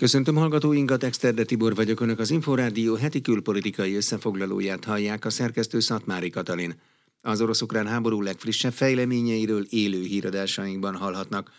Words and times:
Köszöntöm 0.00 0.34
hallgatóinkat, 0.34 1.02
Exterde 1.02 1.44
Tibor 1.44 1.74
vagyok, 1.74 2.00
Önök 2.00 2.18
az 2.18 2.30
Inforádió 2.30 2.94
heti 2.94 3.20
külpolitikai 3.20 3.96
összefoglalóját 3.96 4.84
hallják 4.84 5.24
a 5.24 5.30
szerkesztő 5.30 5.80
Szatmári 5.80 6.30
Katalin. 6.30 6.80
Az 7.20 7.40
orosz-ukrán 7.40 7.86
háború 7.86 8.22
legfrissebb 8.22 8.72
fejleményeiről 8.72 9.66
élő 9.70 10.02
híradásainkban 10.02 10.96
hallhatnak. 10.96 11.50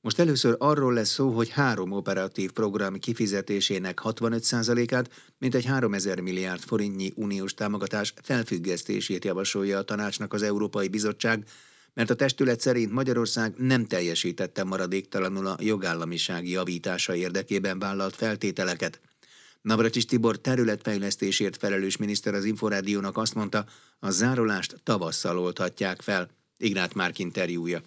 Most 0.00 0.18
először 0.18 0.56
arról 0.58 0.92
lesz 0.92 1.08
szó, 1.08 1.30
hogy 1.30 1.48
három 1.48 1.92
operatív 1.92 2.50
program 2.50 2.98
kifizetésének 2.98 4.00
65%-át, 4.04 5.10
mint 5.38 5.54
egy 5.54 5.64
3000 5.64 6.20
milliárd 6.20 6.60
forintnyi 6.60 7.12
uniós 7.14 7.54
támogatás 7.54 8.14
felfüggesztését 8.22 9.24
javasolja 9.24 9.78
a 9.78 9.82
tanácsnak 9.82 10.32
az 10.32 10.42
Európai 10.42 10.88
Bizottság, 10.88 11.44
mert 11.94 12.10
a 12.10 12.14
testület 12.14 12.60
szerint 12.60 12.92
Magyarország 12.92 13.54
nem 13.56 13.86
teljesítette 13.86 14.64
maradéktalanul 14.64 15.46
a 15.46 15.56
jogállamiság 15.60 16.48
javítása 16.48 17.14
érdekében 17.14 17.78
vállalt 17.78 18.14
feltételeket. 18.14 19.00
Navracsis 19.62 20.04
Tibor 20.04 20.36
területfejlesztésért 20.36 21.56
felelős 21.56 21.96
miniszter 21.96 22.34
az 22.34 22.44
Inforádiónak 22.44 23.16
azt 23.16 23.34
mondta, 23.34 23.64
a 24.00 24.10
zárolást 24.10 24.80
tavasszal 24.82 25.38
oldhatják 25.38 26.00
fel. 26.00 26.28
Ignát 26.58 26.94
Márk 26.94 27.18
interjúja. 27.18 27.80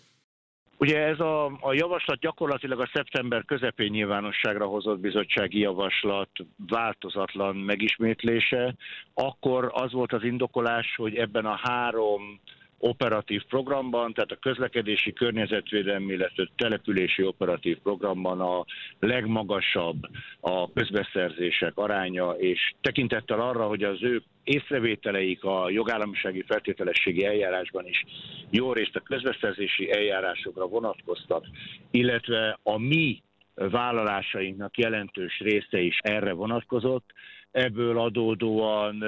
Ugye 0.77 0.99
ez 0.99 1.19
a, 1.19 1.45
a 1.45 1.73
javaslat 1.73 2.19
gyakorlatilag 2.19 2.79
a 2.79 2.89
szeptember 2.93 3.45
közepén 3.45 3.91
nyilvánosságra 3.91 4.65
hozott 4.65 4.99
bizottsági 4.99 5.59
javaslat 5.59 6.29
változatlan 6.67 7.55
megismétlése. 7.55 8.75
Akkor 9.13 9.71
az 9.73 9.91
volt 9.91 10.13
az 10.13 10.23
indokolás, 10.23 10.95
hogy 10.95 11.15
ebben 11.15 11.45
a 11.45 11.59
három 11.63 12.39
operatív 12.77 13.43
programban, 13.49 14.13
tehát 14.13 14.31
a 14.31 14.35
közlekedési 14.35 15.13
környezetvédelmi, 15.13 16.13
illetve 16.13 16.49
települési 16.55 17.23
operatív 17.23 17.77
programban 17.77 18.41
a 18.41 18.65
legmagasabb 18.99 20.07
a 20.39 20.71
közbeszerzések 20.73 21.77
aránya, 21.77 22.31
és 22.31 22.73
tekintettel 22.81 23.39
arra, 23.39 23.67
hogy 23.67 23.83
az 23.83 24.03
ő 24.03 24.23
észrevételeik 24.43 25.43
a 25.43 25.69
jogállamisági 25.69 26.43
feltételességi 26.47 27.25
eljárásban 27.25 27.87
is 27.87 28.03
jó 28.49 28.73
részt 28.73 28.95
a 28.95 28.99
közbeszerzési 28.99 29.91
eljárásokra 29.91 30.67
vonatkoztak, 30.67 31.45
illetve 31.91 32.59
a 32.63 32.77
mi 32.77 33.23
vállalásainknak 33.55 34.77
jelentős 34.77 35.39
része 35.39 35.79
is 35.79 35.97
erre 36.01 36.33
vonatkozott, 36.33 37.11
ebből 37.55 37.99
adódóan 37.99 39.03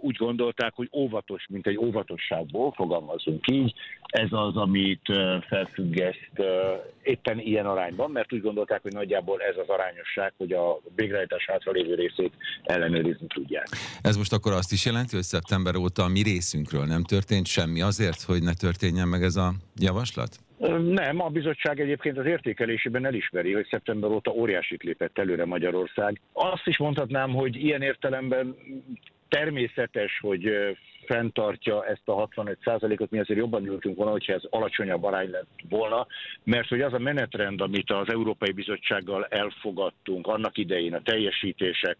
úgy 0.00 0.16
gondolták, 0.16 0.72
hogy 0.74 0.88
óvatos, 0.92 1.46
mint 1.48 1.66
egy 1.66 1.76
óvatosságból, 1.76 2.72
fogalmazunk 2.72 3.48
így, 3.50 3.74
ez 4.02 4.28
az, 4.30 4.56
amit 4.56 5.12
felfüggeszt 5.48 6.42
éppen 7.02 7.38
ilyen 7.38 7.66
arányban, 7.66 8.10
mert 8.10 8.32
úgy 8.32 8.42
gondolták, 8.42 8.82
hogy 8.82 8.92
nagyjából 8.92 9.40
ez 9.40 9.56
az 9.56 9.68
arányosság, 9.68 10.32
hogy 10.36 10.52
a 10.52 10.80
végrehajtás 10.96 11.46
hátralévő 11.46 11.94
részét 11.94 12.32
ellenőrizni 12.62 13.26
tudják. 13.26 13.68
Ez 14.02 14.16
most 14.16 14.32
akkor 14.32 14.52
azt 14.52 14.72
is 14.72 14.84
jelenti, 14.84 15.14
hogy 15.14 15.24
szeptember 15.24 15.76
óta 15.76 16.02
a 16.02 16.08
mi 16.08 16.22
részünkről 16.22 16.84
nem 16.84 17.02
történt 17.02 17.46
semmi 17.46 17.80
azért, 17.82 18.22
hogy 18.22 18.42
ne 18.42 18.54
történjen 18.54 19.08
meg 19.08 19.22
ez 19.22 19.36
a 19.36 19.52
javaslat? 19.76 20.36
Nem, 20.68 21.20
a 21.20 21.28
bizottság 21.28 21.80
egyébként 21.80 22.18
az 22.18 22.26
értékelésében 22.26 23.06
elismeri, 23.06 23.52
hogy 23.52 23.66
szeptember 23.70 24.10
óta 24.10 24.30
óriásit 24.30 24.82
lépett 24.82 25.18
előre 25.18 25.44
Magyarország. 25.44 26.20
Azt 26.32 26.66
is 26.66 26.78
mondhatnám, 26.78 27.30
hogy 27.30 27.56
ilyen 27.56 27.82
értelemben 27.82 28.56
természetes, 29.28 30.18
hogy 30.20 30.76
fenntartja 31.06 31.86
ezt 31.86 32.02
a 32.04 32.28
65%-ot, 32.28 33.10
mi 33.10 33.18
azért 33.18 33.38
jobban 33.38 33.66
ültünk 33.66 33.96
volna, 33.96 34.10
hogyha 34.10 34.32
ez 34.32 34.42
alacsonyabb 34.50 35.04
arány 35.04 35.30
lett 35.30 35.48
volna, 35.68 36.06
mert 36.44 36.68
hogy 36.68 36.80
az 36.80 36.92
a 36.92 36.98
menetrend, 36.98 37.60
amit 37.60 37.90
az 37.90 38.08
Európai 38.08 38.52
Bizottsággal 38.52 39.26
elfogadtunk 39.30 40.26
annak 40.26 40.58
idején, 40.58 40.94
a 40.94 41.02
teljesítések, 41.02 41.96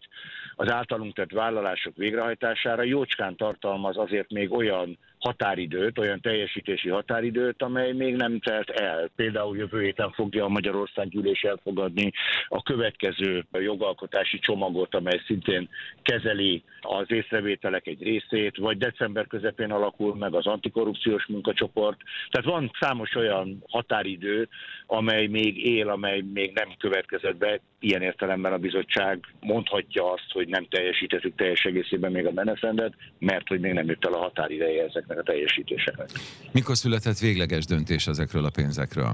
az 0.55 0.71
általunk 0.71 1.13
tett 1.13 1.31
vállalások 1.31 1.95
végrehajtására 1.95 2.83
jócskán 2.83 3.35
tartalmaz 3.35 3.97
azért 3.97 4.31
még 4.31 4.51
olyan 4.51 4.97
határidőt, 5.23 5.99
olyan 5.99 6.21
teljesítési 6.21 6.89
határidőt, 6.89 7.61
amely 7.61 7.91
még 7.91 8.15
nem 8.15 8.39
telt 8.39 8.69
el. 8.69 9.09
Például 9.15 9.57
jövő 9.57 9.81
héten 9.81 10.11
fogja 10.11 10.45
a 10.45 10.49
Magyarország 10.49 11.07
gyűlés 11.07 11.41
elfogadni 11.41 12.11
a 12.47 12.61
következő 12.61 13.45
jogalkotási 13.51 14.39
csomagot, 14.39 14.95
amely 14.95 15.21
szintén 15.25 15.69
kezeli 16.01 16.63
az 16.81 17.11
észrevételek 17.11 17.87
egy 17.87 18.03
részét, 18.03 18.57
vagy 18.57 18.77
december 18.77 19.27
közepén 19.27 19.71
alakul 19.71 20.15
meg 20.15 20.33
az 20.33 20.47
antikorrupciós 20.47 21.25
munkacsoport. 21.25 21.97
Tehát 22.29 22.49
van 22.49 22.71
számos 22.79 23.15
olyan 23.15 23.63
határidő, 23.69 24.47
amely 24.85 25.27
még 25.27 25.65
él, 25.65 25.89
amely 25.89 26.21
még 26.33 26.51
nem 26.53 26.69
következett 26.79 27.35
be. 27.37 27.59
Ilyen 27.83 28.01
értelemben 28.01 28.53
a 28.53 28.57
bizottság 28.57 29.19
mondhatja 29.39 30.11
azt, 30.11 30.31
hogy 30.31 30.47
nem 30.47 30.65
teljesítettük 30.69 31.35
teljes 31.35 31.63
egészében 31.63 32.11
még 32.11 32.25
a 32.25 32.31
menetrendet, 32.31 32.93
mert 33.19 33.47
hogy 33.47 33.59
még 33.59 33.73
nem 33.73 33.87
jött 33.87 34.05
el 34.05 34.13
a 34.13 34.17
határideje 34.17 34.83
ezeknek 34.83 35.17
a 35.17 35.23
teljesítéseknek. 35.23 36.09
Mikor 36.51 36.75
született 36.75 37.17
végleges 37.17 37.65
döntés 37.65 38.07
ezekről 38.07 38.45
a 38.45 38.51
pénzekről? 38.55 39.11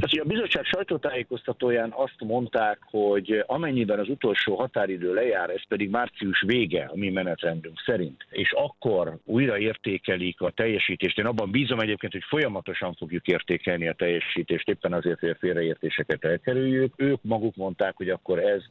Hát, 0.00 0.10
a 0.12 0.24
bizottság 0.24 0.64
sajtótájékoztatóján 0.64 1.92
azt 1.96 2.20
mondták, 2.24 2.78
hogy 2.82 3.44
amennyiben 3.46 3.98
az 3.98 4.08
utolsó 4.08 4.54
határidő 4.54 5.14
lejár, 5.14 5.50
ez 5.50 5.66
pedig 5.68 5.90
március 5.90 6.42
vége 6.46 6.84
a 6.84 6.96
mi 6.96 7.10
menetrendünk 7.10 7.82
szerint, 7.86 8.26
és 8.30 8.52
akkor 8.52 9.18
újra 9.24 9.58
értékelik 9.58 10.40
a 10.40 10.50
teljesítést. 10.50 11.18
Én 11.18 11.26
abban 11.26 11.50
bízom 11.50 11.80
egyébként, 11.80 12.12
hogy 12.12 12.24
folyamatosan 12.28 12.94
fogjuk 12.94 13.26
értékelni 13.26 13.88
a 13.88 13.94
teljesítést, 13.94 14.68
éppen 14.68 14.92
azért, 14.92 15.20
hogy 15.20 15.28
a 15.28 15.36
félreértéseket 15.38 16.24
elkerüljük. 16.24 16.94
Ők 16.96 17.22
maguk 17.22 17.56
mondták, 17.56 17.96
hogy 18.02 18.10
akkor 18.10 18.38
ez 18.38 18.62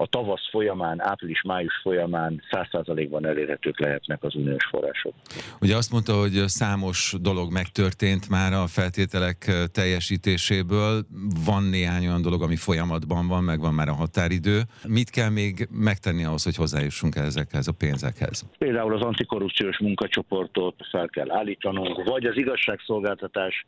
a 0.00 0.06
tavasz 0.06 0.48
folyamán, 0.50 1.00
április-május 1.00 1.80
folyamán 1.82 2.42
100%-ban 2.50 3.26
elérhetők 3.26 3.80
lehetnek 3.80 4.22
az 4.22 4.34
uniós 4.34 4.66
források. 4.70 5.14
Ugye 5.60 5.76
azt 5.76 5.92
mondta, 5.92 6.12
hogy 6.12 6.42
számos 6.46 7.14
dolog 7.20 7.52
megtörtént 7.52 8.28
már 8.28 8.52
a 8.52 8.66
feltételek 8.66 9.50
teljesítéséből, 9.72 11.06
van 11.44 11.62
néhány 11.62 12.06
olyan 12.06 12.22
dolog, 12.22 12.42
ami 12.42 12.56
folyamatban 12.56 13.28
van, 13.28 13.44
meg 13.44 13.60
van 13.60 13.74
már 13.74 13.88
a 13.88 13.94
határidő. 13.94 14.60
Mit 14.88 15.10
kell 15.10 15.30
még 15.30 15.68
megtenni 15.70 16.24
ahhoz, 16.24 16.44
hogy 16.44 16.56
hozzájussunk 16.56 17.16
ezekhez 17.16 17.68
a 17.68 17.72
pénzekhez? 17.72 18.44
Például 18.58 18.94
az 18.94 19.02
antikorrupciós 19.02 19.78
munkacsoportot 19.78 20.74
fel 20.90 21.08
kell 21.08 21.30
állítanunk, 21.30 22.04
vagy 22.04 22.24
az 22.24 22.36
igazságszolgáltatás 22.36 23.64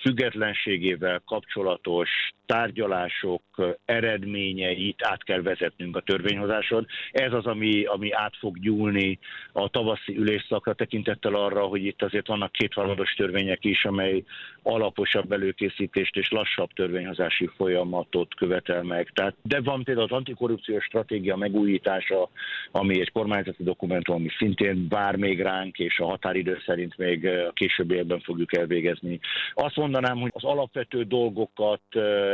függetlenségével 0.00 1.22
kapcsolatos 1.26 2.08
tárgyalások 2.46 3.42
eredményeit 3.84 5.02
át 5.02 5.24
kell 5.24 5.42
vezetnünk 5.70 5.96
a 5.96 6.00
törvényhozáson. 6.00 6.86
Ez 7.12 7.32
az, 7.32 7.46
ami, 7.46 7.84
ami 7.84 8.12
át 8.12 8.36
fog 8.36 8.58
gyúlni 8.58 9.18
a 9.52 9.68
tavaszi 9.68 10.16
ülésszakra 10.16 10.74
tekintettel 10.74 11.34
arra, 11.34 11.62
hogy 11.62 11.84
itt 11.84 12.02
azért 12.02 12.26
vannak 12.26 12.52
kétharmados 12.52 13.14
törvények 13.14 13.64
is, 13.64 13.84
amely 13.84 14.24
alaposabb 14.62 15.32
előkészítést 15.32 16.16
és 16.16 16.30
lassabb 16.30 16.72
törvényhozási 16.72 17.50
folyamatot 17.56 18.34
követel 18.34 18.82
meg. 18.82 19.10
Tehát, 19.14 19.34
de 19.42 19.60
van 19.60 19.84
például 19.84 20.06
az 20.06 20.16
antikorrupciós 20.16 20.84
stratégia 20.84 21.36
megújítása, 21.36 22.28
ami 22.70 23.00
egy 23.00 23.12
kormányzati 23.12 23.62
dokumentum, 23.62 24.14
ami 24.14 24.28
szintén 24.38 24.86
vár 24.88 25.16
még 25.16 25.40
ránk, 25.40 25.78
és 25.78 25.98
a 25.98 26.06
határidő 26.06 26.58
szerint 26.66 26.96
még 26.96 27.26
a 27.26 27.52
későbbi 27.52 27.94
évben 27.94 28.20
fogjuk 28.20 28.56
elvégezni. 28.56 29.20
Azt 29.54 29.76
mondanám, 29.76 30.18
hogy 30.20 30.30
az 30.34 30.44
alapvető 30.44 31.02
dolgokat 31.02 31.80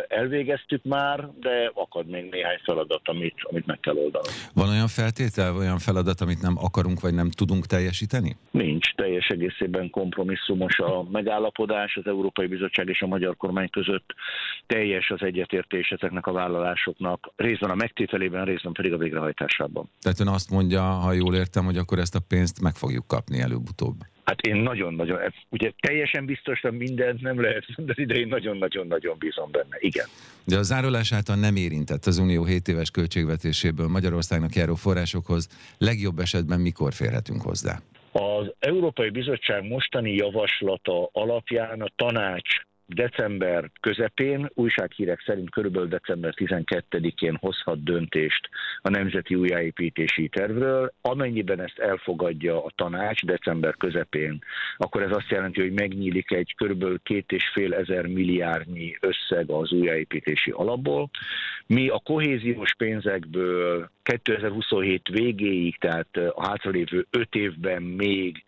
elvégeztük 0.09 0.83
már, 0.85 1.29
de 1.41 1.71
akad 1.75 2.07
még 2.07 2.31
néhány 2.31 2.59
feladat, 2.65 3.09
amit, 3.27 3.47
amit 3.51 3.67
meg 3.67 3.81
kell 3.81 3.97
oldani. 3.97 4.29
Van 4.55 4.69
olyan 4.69 4.89
feltétel, 4.89 5.57
olyan 5.57 5.79
feladat, 5.79 6.21
amit 6.21 6.43
nem 6.43 6.57
akarunk 6.59 7.01
vagy 7.01 7.15
nem 7.15 7.31
tudunk 7.31 7.67
teljesíteni? 7.67 8.37
Nincs. 8.51 8.95
Teljes 8.95 9.29
egészében 9.29 9.91
kompromisszumos 9.91 10.79
a 10.79 11.03
megállapodás 11.11 11.97
az 11.97 12.07
Európai 12.07 12.47
Bizottság 12.47 12.89
és 12.89 13.03
a 13.03 13.07
magyar 13.07 13.37
kormány 13.37 13.71
között. 13.71 14.15
Teljes 14.67 15.11
az 15.11 15.23
egyetértés 15.23 15.89
ezeknek 15.89 16.27
a 16.27 16.33
vállalásoknak, 16.33 17.33
részben 17.37 17.71
a 17.71 17.75
megtételében, 17.75 18.45
részben 18.45 18.73
pedig 18.73 18.93
a 18.93 18.97
végrehajtásában. 18.97 19.91
Tehát 20.01 20.21
ön 20.21 20.29
azt 20.29 20.51
mondja, 20.51 20.83
ha 20.83 21.13
jól 21.13 21.35
értem, 21.35 21.65
hogy 21.65 21.77
akkor 21.77 21.99
ezt 21.99 22.15
a 22.15 22.21
pénzt 22.29 22.61
meg 22.61 22.75
fogjuk 22.75 23.07
kapni 23.07 23.41
előbb-utóbb. 23.41 23.97
Hát 24.27 24.41
én 24.41 24.57
nagyon-nagyon, 24.57 25.19
ugye 25.51 25.73
teljesen 25.81 26.25
biztosan 26.25 26.75
mindent 26.75 27.21
nem 27.21 27.41
lehet 27.41 27.65
mondani, 27.77 28.05
de 28.05 28.15
én 28.15 28.29
nagyon-nagyon-nagyon 28.29 29.17
bízom 29.19 29.51
benne, 29.51 29.77
igen. 29.79 30.07
De 30.45 30.59
a 30.59 30.63
zárolás 30.63 31.13
által 31.13 31.37
nem 31.37 31.57
érintett 31.57 32.05
az 32.05 32.19
Unió 32.19 32.45
7 32.45 32.69
éves 32.69 32.91
költségvetéséből 32.91 33.89
Magyarországnak 33.89 34.55
járó 34.55 34.75
forrásokhoz 34.75 35.49
legjobb 35.79 36.19
esetben 36.19 36.61
mikor 36.61 36.93
férhetünk 36.93 37.43
hozzá? 37.43 37.79
Az 38.13 38.53
Európai 38.59 39.11
Bizottság 39.11 39.63
mostani 39.69 40.15
javaslata 40.15 41.09
alapján 41.13 41.81
a 41.81 41.89
tanács 41.97 42.51
december 42.87 43.71
közepén, 43.81 44.51
újsághírek 44.55 45.23
szerint 45.27 45.51
körülbelül 45.51 45.89
december 45.89 46.35
12-én 46.37 47.37
hozhat 47.41 47.83
döntést 47.83 48.49
a 48.83 48.89
Nemzeti 48.89 49.35
Újjáépítési 49.35 50.29
Tervről. 50.29 50.93
Amennyiben 51.01 51.61
ezt 51.61 51.79
elfogadja 51.79 52.65
a 52.65 52.71
tanács 52.75 53.25
december 53.25 53.77
közepén, 53.77 54.39
akkor 54.77 55.03
ez 55.03 55.11
azt 55.11 55.31
jelenti, 55.31 55.61
hogy 55.61 55.73
megnyílik 55.73 56.31
egy 56.31 56.55
körülbelül 56.57 57.01
két 57.03 57.33
és 57.33 57.51
fél 57.53 57.75
ezer 57.75 58.07
milliárdnyi 58.07 58.97
összeg 59.01 59.51
az 59.51 59.73
újjáépítési 59.73 60.51
alapból. 60.51 61.11
Mi 61.67 61.89
a 61.89 62.01
kohéziós 62.05 62.75
pénzekből 62.75 63.91
2027 64.03 65.09
végéig, 65.09 65.79
tehát 65.79 66.17
a 66.17 66.47
hátralévő 66.47 67.07
öt 67.11 67.35
évben 67.35 67.83
még 67.83 68.45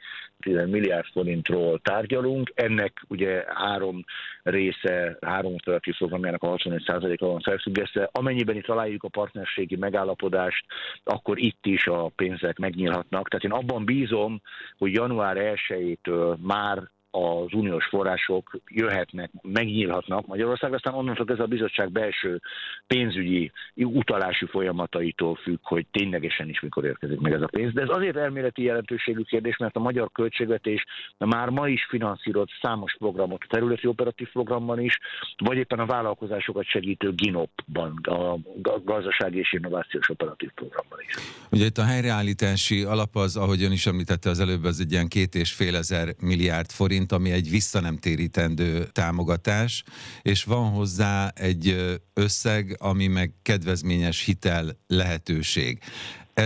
10 0.48 0.68
milliárd 0.68 1.06
forintról 1.12 1.78
tárgyalunk. 1.78 2.52
Ennek 2.54 3.02
ugye 3.08 3.44
három 3.54 4.04
része, 4.42 5.16
három 5.20 5.54
operatív 5.54 5.96
programjának 5.96 6.42
a 6.42 6.56
65%-a 6.56 7.26
van 7.26 7.40
felfüggesztve. 7.40 8.08
Amennyiben 8.12 8.56
itt 8.56 8.64
találjuk 8.64 9.02
a 9.02 9.08
partnerségi 9.08 9.76
megállapodást, 9.76 10.64
akkor 11.04 11.38
itt 11.38 11.66
is 11.66 11.86
a 11.86 12.10
pénzek 12.16 12.58
megnyílhatnak. 12.58 13.28
Tehát 13.28 13.44
én 13.44 13.52
abban 13.52 13.84
bízom, 13.84 14.40
hogy 14.78 14.92
január 14.92 15.36
1-től 15.68 16.36
már 16.36 16.90
az 17.18 17.52
uniós 17.52 17.86
források 17.86 18.60
jöhetnek, 18.66 19.30
megnyílhatnak 19.42 20.26
Magyarország, 20.26 20.72
aztán 20.74 20.94
onnantól 20.94 21.26
ez 21.28 21.38
a 21.38 21.46
bizottság 21.46 21.92
belső 21.92 22.40
pénzügyi 22.86 23.52
utalási 23.74 24.46
folyamataitól 24.46 25.34
függ, 25.34 25.58
hogy 25.62 25.86
ténylegesen 25.90 26.48
is 26.48 26.60
mikor 26.60 26.84
érkezik 26.84 27.20
meg 27.20 27.32
ez 27.32 27.42
a 27.42 27.46
pénz. 27.46 27.72
De 27.72 27.82
ez 27.82 27.88
azért 27.88 28.16
elméleti 28.16 28.62
jelentőségű 28.62 29.22
kérdés, 29.22 29.56
mert 29.56 29.76
a 29.76 29.80
magyar 29.80 30.10
költségvetés 30.12 30.84
már 31.18 31.48
ma 31.48 31.68
is 31.68 31.86
finanszíroz 31.88 32.48
számos 32.62 32.96
programot, 32.98 33.42
a 33.42 33.46
területi 33.48 33.86
operatív 33.86 34.28
programban 34.32 34.80
is, 34.80 34.98
vagy 35.36 35.56
éppen 35.56 35.78
a 35.78 35.86
vállalkozásokat 35.86 36.64
segítő 36.64 37.12
GINOP-ban, 37.12 38.00
a 38.02 38.38
gazdasági 38.84 39.38
és 39.38 39.52
innovációs 39.52 40.08
operatív 40.08 40.50
programban 40.54 40.98
is. 41.06 41.14
Ugye 41.50 41.64
itt 41.64 41.78
a 41.78 41.84
helyreállítási 41.84 42.82
alap 42.82 43.16
az, 43.16 43.36
ahogy 43.36 43.62
ön 43.62 43.72
is 43.72 43.86
említette 43.86 44.30
az 44.30 44.40
előbb, 44.40 44.64
az 44.64 44.80
egy 44.80 44.92
ilyen 44.92 45.08
két 45.08 45.34
és 45.34 45.52
fél 45.52 45.76
ezer 45.76 46.14
milliárd 46.20 46.70
forint, 46.70 47.07
forint, 47.08 47.12
ami 47.12 47.30
egy 47.30 47.50
visszanemtérítendő 47.50 48.88
támogatás, 48.92 49.84
és 50.22 50.44
van 50.44 50.70
hozzá 50.70 51.28
egy 51.28 51.98
összeg, 52.14 52.76
ami 52.78 53.06
meg 53.06 53.32
kedvezményes 53.42 54.24
hitel 54.24 54.76
lehetőség. 54.86 55.78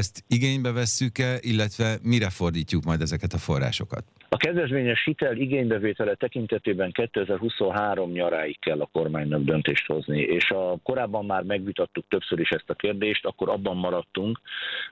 Ezt 0.01 0.25
igénybe 0.29 0.73
vesszük-e, 0.73 1.39
illetve 1.41 1.99
mire 2.03 2.31
fordítjuk 2.31 2.85
majd 2.85 3.01
ezeket 3.01 3.33
a 3.33 3.39
forrásokat? 3.39 4.05
A 4.29 4.37
kedvezményes 4.37 5.05
hitel 5.05 5.37
igénybevétele 5.37 6.15
tekintetében 6.15 6.93
2023 6.93 8.11
nyaráig 8.11 8.59
kell 8.61 8.81
a 8.81 8.89
kormánynak 8.93 9.43
döntést 9.43 9.87
hozni, 9.87 10.21
és 10.21 10.51
a 10.51 10.77
korábban 10.83 11.25
már 11.27 11.43
megvitattuk 11.43 12.05
többször 12.09 12.39
is 12.41 12.51
ezt 12.51 12.71
a 12.71 12.75
kérdést, 12.75 13.27
akkor 13.27 13.49
abban 13.49 13.77
maradtunk, 13.77 14.41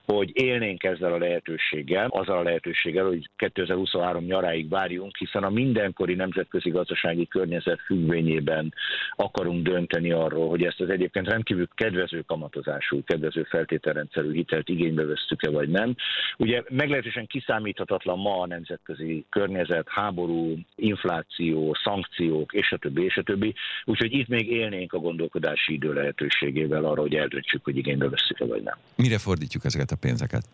hogy 0.05 0.29
élnénk 0.33 0.83
ezzel 0.83 1.13
a 1.13 1.17
lehetőséggel, 1.17 2.07
azzal 2.09 2.37
a 2.37 2.43
lehetőséggel, 2.43 3.05
hogy 3.05 3.29
2023 3.35 4.23
nyaráig 4.23 4.69
várjunk, 4.69 5.17
hiszen 5.17 5.43
a 5.43 5.49
mindenkori 5.49 6.13
nemzetközi 6.13 6.69
gazdasági 6.69 7.27
környezet 7.27 7.79
függvényében 7.79 8.73
akarunk 9.15 9.67
dönteni 9.67 10.11
arról, 10.11 10.49
hogy 10.49 10.63
ezt 10.63 10.81
az 10.81 10.89
egyébként 10.89 11.27
rendkívül 11.27 11.67
kedvező 11.75 12.23
kamatozású, 12.27 13.03
kedvező 13.03 13.43
feltételrendszerű 13.43 14.33
hitelt 14.33 14.69
igénybe 14.91 15.13
vesszük-e 15.13 15.49
vagy 15.49 15.69
nem. 15.69 15.95
Ugye 16.37 16.63
meglehetősen 16.69 17.27
kiszámíthatatlan 17.27 18.19
ma 18.19 18.41
a 18.41 18.47
nemzetközi 18.47 19.25
környezet, 19.29 19.87
háború, 19.89 20.57
infláció, 20.75 21.77
szankciók, 21.83 22.53
és 22.53 22.71
a 22.71 22.77
többi, 22.77 23.03
és 23.03 23.17
a 23.17 23.23
többi. 23.23 23.53
Úgyhogy 23.85 24.13
itt 24.13 24.27
még 24.27 24.51
élnénk 24.51 24.93
a 24.93 24.97
gondolkodási 24.97 25.73
idő 25.73 25.93
lehetőségével 25.93 26.85
arra, 26.85 27.01
hogy 27.01 27.15
eldöntsük, 27.15 27.63
hogy 27.63 27.77
igénybe 27.77 28.09
veszük-e 28.09 28.45
vagy 28.45 28.63
nem. 28.63 28.77
Mire 28.95 29.17
fordítjuk 29.17 29.65
ezeket 29.65 29.91
a 29.91 29.95
pénzeket? 29.95 30.45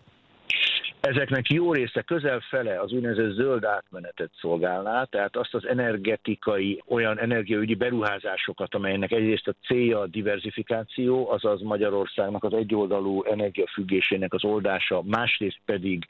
Ezeknek 1.00 1.52
jó 1.52 1.74
része 1.74 2.02
közel 2.02 2.40
fele 2.40 2.80
az 2.80 2.92
úgynevezett 2.92 3.32
zöld 3.32 3.64
átmenetet 3.64 4.32
szolgálná, 4.40 5.04
tehát 5.04 5.36
azt 5.36 5.54
az 5.54 5.68
energetikai, 5.68 6.84
olyan 6.88 7.20
energiaügyi 7.20 7.76
beruházásokat, 7.76 8.76
amelynek 8.76 9.12
egyrészt 9.12 9.48
a 9.48 9.56
célja 9.66 10.00
a 10.00 10.08
diversifikáció, 10.08 11.30
azaz 11.30 11.62
Magyarországnak 11.62 12.44
az 12.44 12.54
egyoldalú 12.54 13.24
energiafüggésének 13.24 14.34
az 14.34 14.44
oldása, 14.44 15.02
másrészt 15.06 15.60
pedig 15.66 16.06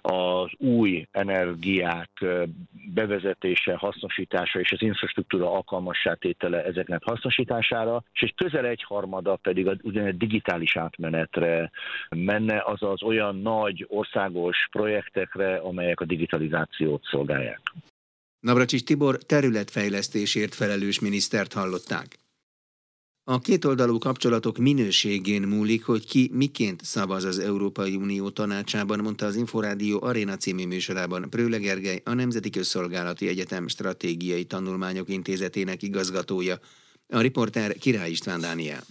az 0.00 0.50
új 0.58 1.06
energiák 1.10 2.24
bevezetése, 2.94 3.74
hasznosítása 3.74 4.60
és 4.60 4.72
az 4.72 4.82
infrastruktúra 4.82 5.52
alkalmassá 5.52 6.14
tétele 6.14 6.64
ezeknek 6.64 7.02
hasznosítására, 7.04 8.02
és 8.12 8.20
egy 8.20 8.34
közel 8.34 8.66
egyharmada 8.66 9.36
pedig 9.36 9.68
a 9.68 9.76
digitális 10.12 10.76
átmenetre 10.76 11.70
menne, 12.08 12.62
azaz 12.66 13.02
olyan 13.02 13.36
nagy 13.36 13.86
országos 13.88 14.38
országos 14.40 14.68
projektekre, 14.70 15.56
amelyek 15.56 16.00
a 16.00 16.04
digitalizációt 16.04 17.04
szolgálják. 17.04 17.60
Navracsis 18.40 18.82
Tibor 18.82 19.18
területfejlesztésért 19.18 20.54
felelős 20.54 21.00
minisztert 21.00 21.52
hallották. 21.52 22.18
A 23.24 23.38
kétoldalú 23.38 23.98
kapcsolatok 23.98 24.58
minőségén 24.58 25.42
múlik, 25.42 25.84
hogy 25.84 26.06
ki 26.06 26.30
miként 26.32 26.84
szavaz 26.84 27.24
az 27.24 27.38
Európai 27.38 27.96
Unió 27.96 28.30
tanácsában, 28.30 29.00
mondta 29.00 29.26
az 29.26 29.36
Inforádió 29.36 30.02
Aréna 30.02 30.36
című 30.36 30.66
műsorában 30.66 31.30
Prőle 31.30 31.58
Gergely, 31.58 32.00
a 32.04 32.14
Nemzeti 32.14 32.50
Közszolgálati 32.50 33.28
Egyetem 33.28 33.68
Stratégiai 33.68 34.44
Tanulmányok 34.44 35.08
Intézetének 35.08 35.82
igazgatója. 35.82 36.58
A 37.08 37.20
riporter 37.20 37.74
Király 37.74 38.10
István 38.10 38.40
Dániel. 38.40 38.82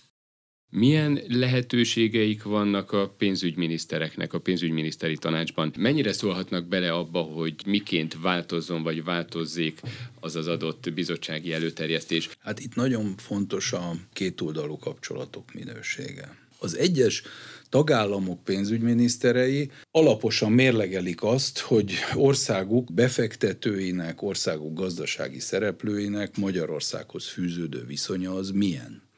Milyen 0.71 1.19
lehetőségeik 1.27 2.43
vannak 2.43 2.91
a 2.91 3.09
pénzügyminisztereknek 3.17 4.33
a 4.33 4.39
pénzügyminiszteri 4.39 5.17
tanácsban? 5.17 5.73
Mennyire 5.77 6.13
szólhatnak 6.13 6.67
bele 6.67 6.93
abba, 6.93 7.21
hogy 7.21 7.53
miként 7.65 8.17
változzon 8.21 8.83
vagy 8.83 9.03
változzék 9.03 9.81
az 10.19 10.35
az 10.35 10.47
adott 10.47 10.93
bizottsági 10.93 11.53
előterjesztés? 11.53 12.29
Hát 12.39 12.59
itt 12.59 12.75
nagyon 12.75 13.13
fontos 13.17 13.73
a 13.73 13.91
kétoldalú 14.13 14.77
kapcsolatok 14.77 15.53
minősége. 15.53 16.37
Az 16.59 16.77
egyes 16.77 17.23
tagállamok 17.69 18.43
pénzügyminiszterei 18.43 19.71
alaposan 19.91 20.51
mérlegelik 20.51 21.23
azt, 21.23 21.59
hogy 21.59 21.93
országuk 22.13 22.93
befektetőinek, 22.93 24.21
országuk 24.21 24.73
gazdasági 24.73 25.39
szereplőinek 25.39 26.37
Magyarországhoz 26.37 27.27
fűződő 27.27 27.85
viszonya 27.85 28.33
az 28.35 28.51
milyen. 28.51 29.08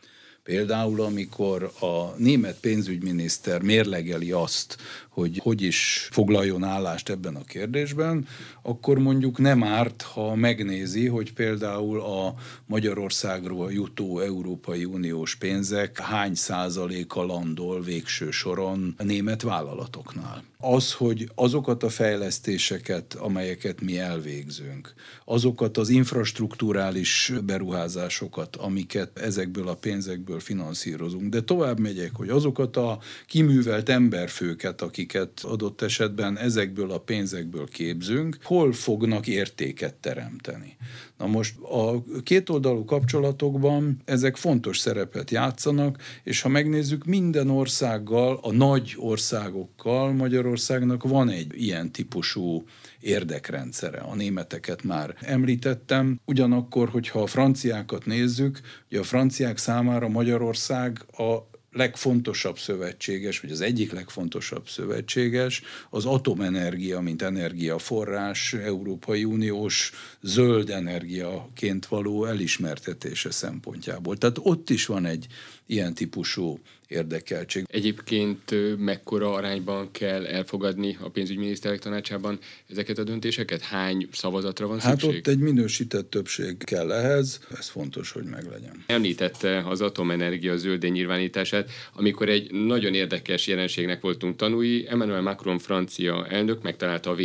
Például, 0.43 1.01
amikor 1.01 1.71
a 1.79 2.13
német 2.17 2.59
pénzügyminiszter 2.59 3.61
mérlegeli 3.61 4.31
azt, 4.31 4.77
hogy 5.09 5.39
hogy 5.43 5.61
is 5.61 6.09
foglaljon 6.11 6.63
állást 6.63 7.09
ebben 7.09 7.35
a 7.35 7.43
kérdésben, 7.43 8.27
akkor 8.61 8.97
mondjuk 8.99 9.37
nem 9.37 9.63
árt, 9.63 10.01
ha 10.01 10.35
megnézi, 10.35 11.07
hogy 11.07 11.33
például 11.33 12.01
a 12.01 12.35
Magyarországról 12.65 13.71
jutó 13.71 14.19
Európai 14.19 14.85
Uniós 14.85 15.35
pénzek 15.35 15.99
hány 15.99 16.35
százaléka 16.35 17.23
landol 17.23 17.81
végső 17.81 18.31
soron 18.31 18.95
a 18.97 19.03
német 19.03 19.41
vállalatoknál. 19.41 20.43
Az, 20.57 20.93
hogy 20.93 21.29
azokat 21.35 21.83
a 21.83 21.89
fejlesztéseket, 21.89 23.13
amelyeket 23.13 23.81
mi 23.81 23.99
elvégzünk, 23.99 24.93
azokat 25.25 25.77
az 25.77 25.89
infrastruktúrális 25.89 27.33
beruházásokat, 27.45 28.55
amiket 28.55 29.19
ezekből 29.19 29.67
a 29.67 29.75
pénzekből 29.75 30.30
finanszírozunk, 30.39 31.29
de 31.29 31.41
tovább 31.41 31.79
megyek, 31.79 32.11
hogy 32.13 32.29
azokat 32.29 32.77
a 32.77 32.99
kiművelt 33.27 33.89
emberfőket, 33.89 34.81
akik 34.81 35.11
akiket 35.11 35.39
adott 35.43 35.81
esetben 35.81 36.37
ezekből 36.37 36.91
a 36.91 36.99
pénzekből 36.99 37.67
képzünk, 37.67 38.37
hol 38.43 38.73
fognak 38.73 39.27
értéket 39.27 39.93
teremteni. 39.93 40.77
Na 41.21 41.27
most 41.27 41.59
a 41.59 42.03
kétoldalú 42.23 42.85
kapcsolatokban 42.85 44.01
ezek 44.05 44.35
fontos 44.35 44.77
szerepet 44.77 45.31
játszanak, 45.31 45.97
és 46.23 46.41
ha 46.41 46.49
megnézzük 46.49 47.05
minden 47.05 47.49
országgal, 47.49 48.39
a 48.41 48.51
nagy 48.51 48.95
országokkal, 48.97 50.13
Magyarországnak 50.13 51.03
van 51.03 51.29
egy 51.29 51.61
ilyen 51.61 51.91
típusú 51.91 52.63
érdekrendszere. 52.99 53.99
A 53.99 54.15
németeket 54.15 54.83
már 54.83 55.15
említettem. 55.19 56.19
Ugyanakkor, 56.25 56.89
hogyha 56.89 57.21
a 57.21 57.27
franciákat 57.27 58.05
nézzük, 58.05 58.59
ugye 58.89 58.99
a 58.99 59.03
franciák 59.03 59.57
számára 59.57 60.07
Magyarország 60.07 61.05
a 61.17 61.50
legfontosabb 61.71 62.57
szövetséges, 62.57 63.39
vagy 63.39 63.51
az 63.51 63.61
egyik 63.61 63.91
legfontosabb 63.91 64.67
szövetséges 64.67 65.61
az 65.89 66.05
atomenergia, 66.05 66.99
mint 66.99 67.21
energiaforrás, 67.21 68.53
Európai 68.53 69.23
Uniós 69.23 69.91
zöld 70.21 70.69
energiaként 70.69 71.85
való 71.85 72.25
elismertetése 72.25 73.31
szempontjából. 73.31 74.17
Tehát 74.17 74.37
ott 74.41 74.69
is 74.69 74.85
van 74.85 75.05
egy 75.05 75.27
ilyen 75.65 75.93
típusú 75.93 76.59
érdekeltség. 76.87 77.65
Egyébként 77.67 78.55
mekkora 78.77 79.33
arányban 79.33 79.91
kell 79.91 80.25
elfogadni 80.25 80.97
a 81.01 81.09
pénzügyminiszterek 81.09 81.79
tanácsában 81.79 82.39
ezeket 82.69 82.97
a 82.97 83.03
döntéseket? 83.03 83.61
Hány 83.61 84.07
szavazatra 84.11 84.67
van 84.67 84.79
hát 84.79 84.91
szükség? 84.91 85.09
Hát 85.09 85.19
ott 85.19 85.33
egy 85.33 85.39
minősített 85.39 86.09
többség 86.09 86.57
kell 86.57 86.91
ehhez, 86.91 87.39
ez 87.57 87.69
fontos, 87.69 88.11
hogy 88.11 88.23
meglegyen. 88.23 88.83
Említette 88.87 89.63
az 89.67 89.81
atomenergia 89.81 90.57
zöldén 90.57 90.91
nyilvánítását, 90.91 91.69
amikor 91.93 92.29
egy 92.29 92.51
nagyon 92.51 92.93
érdekes 92.93 93.47
jelenségnek 93.47 94.01
voltunk 94.01 94.35
tanúi. 94.35 94.87
Emmanuel 94.87 95.21
Macron 95.21 95.59
francia 95.59 96.27
elnök 96.27 96.61
megtalálta 96.61 97.09
a 97.09 97.15
v 97.15 97.19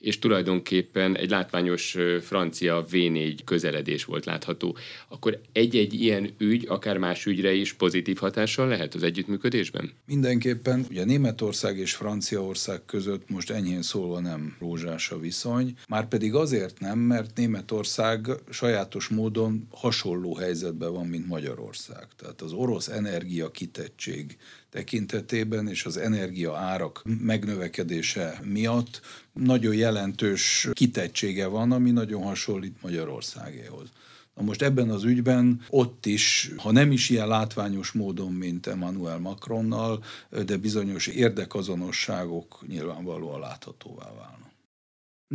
és 0.00 0.18
tulajdonképpen 0.18 1.16
egy 1.16 1.30
látványos 1.30 1.96
francia 2.20 2.86
V4 2.90 3.38
közeledés 3.44 4.04
volt 4.04 4.24
látható. 4.24 4.76
Akkor 5.08 5.40
egy-egy 5.52 5.94
ilyen 5.94 6.30
ügy, 6.38 6.64
akár 6.68 6.98
más 6.98 7.26
ügyre 7.26 7.52
is 7.52 7.72
pozitív 7.72 8.16
hatással 8.16 8.68
lehet 8.68 8.94
az 8.94 9.02
együttműködésben? 9.02 9.92
Mindenképpen, 10.06 10.86
ugye 10.90 11.04
Németország 11.04 11.78
és 11.78 11.94
Franciaország 11.94 12.84
között 12.84 13.30
most 13.30 13.50
enyhén 13.50 13.82
szólva 13.82 14.20
nem 14.20 14.56
rózsás 14.58 15.10
a 15.10 15.18
viszony, 15.18 15.74
már 15.88 16.08
pedig 16.08 16.34
azért 16.34 16.80
nem, 16.80 16.98
mert 16.98 17.36
Németország 17.36 18.26
sajátos 18.50 19.08
módon 19.08 19.66
hasonló 19.70 20.34
helyzetben 20.34 20.92
van, 20.92 21.06
mint 21.06 21.26
Magyarország. 21.26 22.06
Tehát 22.16 22.40
az 22.40 22.52
orosz 22.52 22.88
energia 22.88 23.50
kitettség 23.50 24.36
tekintetében 24.70 25.68
és 25.68 25.84
az 25.84 25.96
energia 25.96 26.56
árak 26.56 27.02
megnövekedése 27.20 28.40
miatt 28.44 29.00
nagyon 29.32 29.74
jelentős 29.74 30.68
kitettsége 30.72 31.46
van, 31.46 31.72
ami 31.72 31.90
nagyon 31.90 32.22
hasonlít 32.22 32.82
Magyarországéhoz. 32.82 33.88
Na 34.34 34.42
most 34.42 34.62
ebben 34.62 34.90
az 34.90 35.04
ügyben 35.04 35.60
ott 35.68 36.06
is, 36.06 36.50
ha 36.56 36.72
nem 36.72 36.92
is 36.92 37.10
ilyen 37.10 37.28
látványos 37.28 37.92
módon, 37.92 38.32
mint 38.32 38.66
Emmanuel 38.66 39.18
Macronnal, 39.18 40.04
de 40.44 40.56
bizonyos 40.56 41.06
érdekazonosságok 41.06 42.64
nyilvánvalóan 42.66 43.40
láthatóvá 43.40 44.12
válnak. 44.14 44.49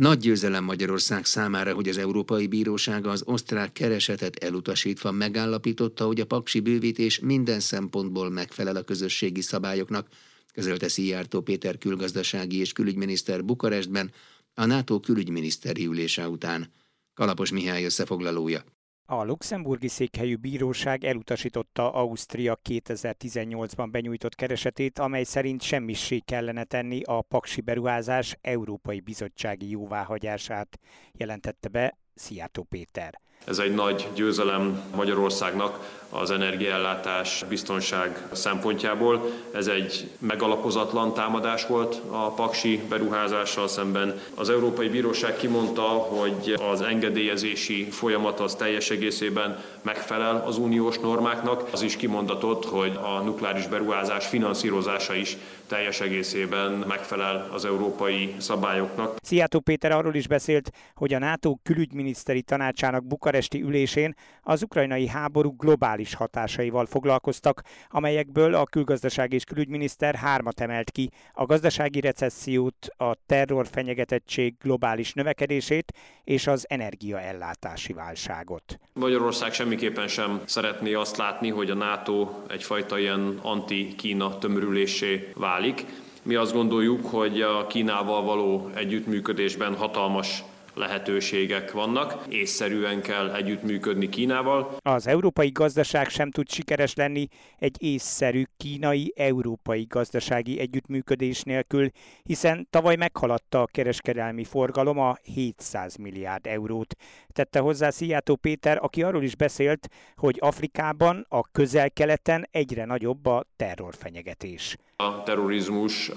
Nagy 0.00 0.18
győzelem 0.18 0.64
Magyarország 0.64 1.24
számára, 1.24 1.74
hogy 1.74 1.88
az 1.88 1.98
Európai 1.98 2.46
Bíróság 2.46 3.06
az 3.06 3.22
osztrák 3.24 3.72
keresetet 3.72 4.36
elutasítva 4.36 5.10
megállapította, 5.10 6.06
hogy 6.06 6.20
a 6.20 6.26
paksi 6.26 6.60
bővítés 6.60 7.20
minden 7.20 7.60
szempontból 7.60 8.30
megfelel 8.30 8.76
a 8.76 8.82
közösségi 8.82 9.40
szabályoknak, 9.40 10.08
közölte 10.52 10.88
Szijjártó 10.88 11.40
Péter 11.40 11.78
külgazdasági 11.78 12.58
és 12.58 12.72
külügyminiszter 12.72 13.44
Bukarestben 13.44 14.12
a 14.54 14.64
NATO 14.64 15.00
külügyminiszteri 15.00 15.86
ülése 15.86 16.28
után. 16.28 16.72
Kalapos 17.14 17.50
Mihály 17.50 17.84
összefoglalója. 17.84 18.64
A 19.08 19.24
luxemburgi 19.24 19.88
székhelyű 19.88 20.36
bíróság 20.36 21.04
elutasította 21.04 21.92
Ausztria 21.92 22.58
2018-ban 22.68 23.88
benyújtott 23.90 24.34
keresetét, 24.34 24.98
amely 24.98 25.22
szerint 25.22 25.62
semmissé 25.62 26.18
kellene 26.18 26.64
tenni 26.64 27.02
a 27.02 27.22
paksi 27.22 27.60
beruházás 27.60 28.38
Európai 28.40 29.00
Bizottsági 29.00 29.70
jóváhagyását, 29.70 30.78
jelentette 31.12 31.68
be 31.68 31.98
Szijjártó 32.14 32.62
Péter. 32.62 33.20
Ez 33.44 33.58
egy 33.58 33.74
nagy 33.74 34.08
győzelem 34.14 34.82
Magyarországnak 34.94 35.96
az 36.10 36.30
energiaellátás 36.30 37.44
biztonság 37.48 38.26
szempontjából. 38.32 39.30
Ez 39.54 39.66
egy 39.66 40.10
megalapozatlan 40.18 41.14
támadás 41.14 41.66
volt 41.66 42.00
a 42.10 42.30
paksi 42.30 42.82
beruházással 42.88 43.68
szemben. 43.68 44.20
Az 44.34 44.50
Európai 44.50 44.88
Bíróság 44.88 45.36
kimondta, 45.36 45.82
hogy 45.82 46.60
az 46.70 46.80
engedélyezési 46.80 47.90
folyamat 47.90 48.40
az 48.40 48.54
teljes 48.54 48.90
egészében 48.90 49.64
megfelel 49.82 50.44
az 50.46 50.58
uniós 50.58 50.98
normáknak. 50.98 51.68
Az 51.72 51.82
is 51.82 51.96
kimondatott, 51.96 52.64
hogy 52.64 52.98
a 53.02 53.20
nukleáris 53.20 53.66
beruházás 53.66 54.26
finanszírozása 54.26 55.14
is 55.14 55.36
teljes 55.66 56.00
egészében 56.00 56.72
megfelel 56.88 57.48
az 57.52 57.64
európai 57.64 58.34
szabályoknak. 58.38 59.16
Szijjártó 59.22 59.60
Péter 59.60 59.92
arról 59.92 60.14
is 60.14 60.28
beszélt, 60.28 60.70
hogy 60.94 61.14
a 61.14 61.18
NATO 61.18 61.56
külügyminiszteri 61.62 62.42
tanácsának 62.42 63.04
bukaresti 63.26 63.62
ülésén 63.62 64.14
az 64.42 64.62
ukrajnai 64.62 65.06
háború 65.06 65.56
globális 65.56 66.14
hatásaival 66.14 66.86
foglalkoztak, 66.86 67.62
amelyekből 67.88 68.54
a 68.54 68.64
külgazdaság 68.64 69.32
és 69.32 69.44
külügyminiszter 69.44 70.14
hármat 70.14 70.60
emelt 70.60 70.90
ki, 70.90 71.10
a 71.32 71.46
gazdasági 71.46 72.00
recessziót, 72.00 72.88
a 72.96 73.14
terrorfenyegetettség 73.26 74.54
globális 74.62 75.12
növekedését 75.12 75.92
és 76.24 76.46
az 76.46 76.66
energiaellátási 76.68 77.92
válságot. 77.92 78.78
Magyarország 78.92 79.52
semmiképpen 79.52 80.08
sem 80.08 80.40
szeretné 80.44 80.92
azt 80.92 81.16
látni, 81.16 81.50
hogy 81.50 81.70
a 81.70 81.74
NATO 81.74 82.28
egyfajta 82.48 82.98
ilyen 82.98 83.38
anti-Kína 83.42 84.38
tömörülésé 84.38 85.32
válik. 85.34 85.84
Mi 86.22 86.34
azt 86.34 86.52
gondoljuk, 86.52 87.06
hogy 87.06 87.40
a 87.40 87.66
Kínával 87.66 88.22
való 88.22 88.70
együttműködésben 88.74 89.74
hatalmas 89.74 90.44
lehetőségek 90.76 91.72
vannak. 91.72 92.24
Észszerűen 92.28 93.02
kell 93.02 93.34
együttműködni 93.34 94.08
Kínával. 94.08 94.76
Az 94.82 95.06
európai 95.06 95.50
gazdaság 95.50 96.08
sem 96.08 96.30
tud 96.30 96.50
sikeres 96.50 96.94
lenni 96.94 97.28
egy 97.58 97.82
észszerű 97.82 98.42
kínai-európai 98.56 99.86
gazdasági 99.88 100.60
együttműködés 100.60 101.42
nélkül, 101.42 101.90
hiszen 102.22 102.66
tavaly 102.70 102.96
meghaladta 102.96 103.60
a 103.60 103.66
kereskedelmi 103.66 104.44
forgalom 104.44 104.98
a 104.98 105.16
700 105.22 105.96
milliárd 105.96 106.46
eurót. 106.46 106.94
Tette 107.28 107.58
hozzá 107.58 107.90
Szijjátó 107.90 108.36
Péter, 108.36 108.78
aki 108.82 109.02
arról 109.02 109.22
is 109.22 109.36
beszélt, 109.36 109.88
hogy 110.16 110.36
Afrikában, 110.40 111.26
a 111.28 111.50
közel-keleten 111.52 112.48
egyre 112.50 112.84
nagyobb 112.84 113.26
a 113.26 113.44
terrorfenyegetés. 113.56 114.76
A 114.98 115.22
terrorizmus, 115.22 116.08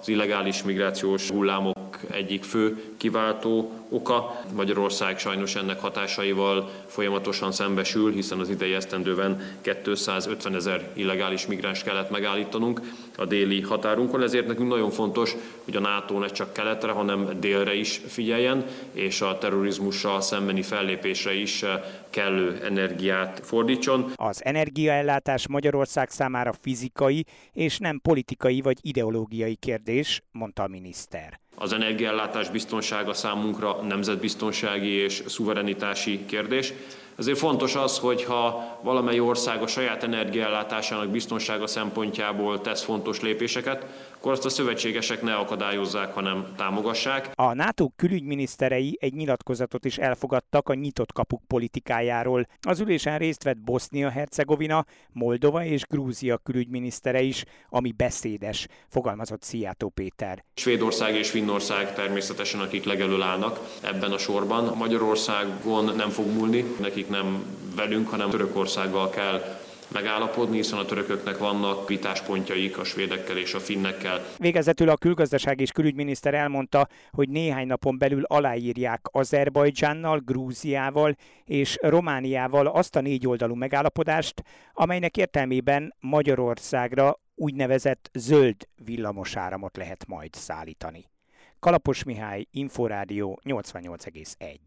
az 0.00 0.08
illegális 0.08 0.62
migrációs 0.62 1.30
hullámok 1.30 1.98
egyik 2.10 2.44
fő 2.44 2.82
kiváltó 2.96 3.70
oka. 3.88 4.40
Magyarország 4.54 5.18
sajnos 5.18 5.54
ennek 5.54 5.80
hatásaival 5.80 6.70
folyamatosan 6.86 7.52
szembesül, 7.52 8.12
hiszen 8.12 8.38
az 8.38 8.48
idei 8.48 8.74
esztendőben 8.74 9.58
250 9.82 10.54
ezer 10.54 10.90
illegális 10.92 11.46
migráns 11.46 11.82
kellett 11.82 12.10
megállítanunk 12.10 12.80
a 13.16 13.24
déli 13.24 13.60
határunkon, 13.60 14.22
ezért 14.22 14.46
nekünk 14.46 14.68
nagyon 14.68 14.90
fontos, 14.90 15.36
hogy 15.64 15.76
a 15.76 15.80
NATO 15.80 16.18
ne 16.18 16.26
csak 16.26 16.52
keletre, 16.52 16.92
hanem 16.92 17.40
délre 17.40 17.74
is 17.74 18.00
figyeljen, 18.06 18.64
és 18.92 19.20
a 19.20 19.38
terrorizmussal 19.38 20.20
szembeni 20.20 20.62
fellépésre 20.62 21.34
is 21.34 21.64
kellő 22.10 22.60
energiát 22.64 23.40
fordítson. 23.44 24.12
Az 24.16 24.44
energiaellátás 24.44 25.48
Magyarország 25.48 26.10
számára 26.10 26.52
fizikai 26.60 27.24
és 27.52 27.78
nem 27.78 28.00
politikai 28.00 28.60
vagy 28.60 28.78
ideológiai 28.80 29.54
kérdés, 29.54 30.22
mondta 30.30 30.62
a 30.62 30.68
miniszter. 30.68 31.40
Az 31.54 31.72
energiaellátás 31.72 32.50
biztonsága 32.50 33.14
számunkra 33.14 33.82
nemzetbiztonsági 33.82 34.90
és 34.90 35.22
szuverenitási 35.26 36.24
kérdés. 36.26 36.72
Ezért 37.18 37.38
fontos 37.38 37.74
az, 37.74 37.98
hogyha 37.98 38.78
valamely 38.82 39.20
ország 39.20 39.62
a 39.62 39.66
saját 39.66 40.02
energiaellátásának 40.02 41.08
biztonsága 41.08 41.66
szempontjából 41.66 42.60
tesz 42.60 42.82
fontos 42.82 43.20
lépéseket, 43.20 43.86
akkor 44.22 44.32
azt 44.32 44.44
a 44.44 44.48
szövetségesek 44.48 45.22
ne 45.22 45.34
akadályozzák, 45.34 46.14
hanem 46.14 46.46
támogassák. 46.56 47.30
A 47.34 47.54
NATO 47.54 47.88
külügyminiszterei 47.96 48.98
egy 49.00 49.14
nyilatkozatot 49.14 49.84
is 49.84 49.98
elfogadtak 49.98 50.68
a 50.68 50.74
nyitott 50.74 51.12
kapuk 51.12 51.40
politikájáról. 51.46 52.46
Az 52.60 52.80
ülésen 52.80 53.18
részt 53.18 53.42
vett 53.42 53.58
Bosznia-Hercegovina, 53.58 54.84
Moldova 55.12 55.64
és 55.64 55.82
Grúzia 55.82 56.36
külügyminisztere 56.36 57.20
is, 57.20 57.44
ami 57.68 57.92
beszédes, 57.92 58.66
fogalmazott 58.88 59.42
Szijjátó 59.42 59.88
Péter. 59.88 60.44
Svédország 60.54 61.14
és 61.14 61.30
Finnország 61.30 61.94
természetesen, 61.94 62.60
akik 62.60 62.84
legelől 62.84 63.22
állnak 63.22 63.60
ebben 63.80 64.12
a 64.12 64.18
sorban. 64.18 64.76
Magyarországon 64.76 65.96
nem 65.96 66.08
fog 66.08 66.26
múlni, 66.26 66.64
nekik 66.80 67.01
nem 67.08 67.44
velünk, 67.76 68.08
hanem 68.08 68.30
Törökországgal 68.30 69.10
kell 69.10 69.60
megállapodni, 69.92 70.56
hiszen 70.56 70.78
a 70.78 70.84
törököknek 70.84 71.38
vannak 71.38 71.88
vitáspontjaik 71.88 72.78
a 72.78 72.84
svédekkel 72.84 73.36
és 73.36 73.54
a 73.54 73.58
finnekkel. 73.58 74.24
Végezetül 74.38 74.88
a 74.88 74.96
külgazdaság 74.96 75.60
és 75.60 75.72
külügyminiszter 75.72 76.34
elmondta, 76.34 76.88
hogy 77.10 77.28
néhány 77.28 77.66
napon 77.66 77.98
belül 77.98 78.22
aláírják 78.24 79.00
Azerbajdzsánnal, 79.10 80.18
Grúziával 80.18 81.16
és 81.44 81.78
Romániával 81.80 82.66
azt 82.66 82.96
a 82.96 83.00
négy 83.00 83.26
oldalú 83.26 83.54
megállapodást, 83.54 84.42
amelynek 84.72 85.16
értelmében 85.16 85.94
Magyarországra 86.00 87.20
úgynevezett 87.34 88.10
zöld 88.12 88.56
villamosáramot 88.84 89.76
lehet 89.76 90.06
majd 90.06 90.34
szállítani. 90.34 91.10
Kalapos 91.58 92.04
Mihály, 92.04 92.46
Inforádió 92.50 93.40
88,1. 93.44 94.58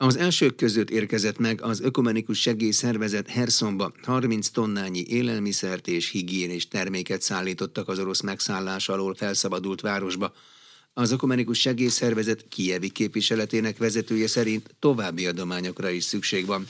Az 0.00 0.16
elsők 0.16 0.56
között 0.56 0.90
érkezett 0.90 1.38
meg 1.38 1.60
az 1.62 1.84
ökumenikus 1.84 2.40
segélyszervezet 2.40 3.28
Hersonba 3.30 3.90
30 4.02 4.48
tonnányi 4.48 5.02
élelmiszert 5.08 5.86
és 5.86 6.10
higiénés 6.10 6.68
terméket 6.68 7.20
szállítottak 7.20 7.88
az 7.88 7.98
orosz 7.98 8.22
megszállás 8.22 8.88
alól 8.88 9.14
felszabadult 9.14 9.80
városba. 9.80 10.28
Az 10.94 11.12
ökumenikus 11.12 11.60
segélyszervezet 11.60 12.48
kievi 12.48 12.90
képviseletének 12.90 13.78
vezetője 13.78 14.26
szerint 14.26 14.64
további 14.80 15.26
adományokra 15.26 15.88
is 15.88 16.02
szükség 16.02 16.46
van. 16.46 16.62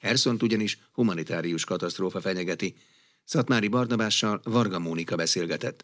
Herszont 0.00 0.42
ugyanis 0.42 0.78
humanitárius 0.94 1.64
katasztrófa 1.64 2.20
fenyegeti. 2.20 2.74
Szatmári 3.24 3.68
Barnabással 3.68 4.40
Varga 4.44 4.78
Mónika 4.78 5.16
beszélgetett. 5.16 5.78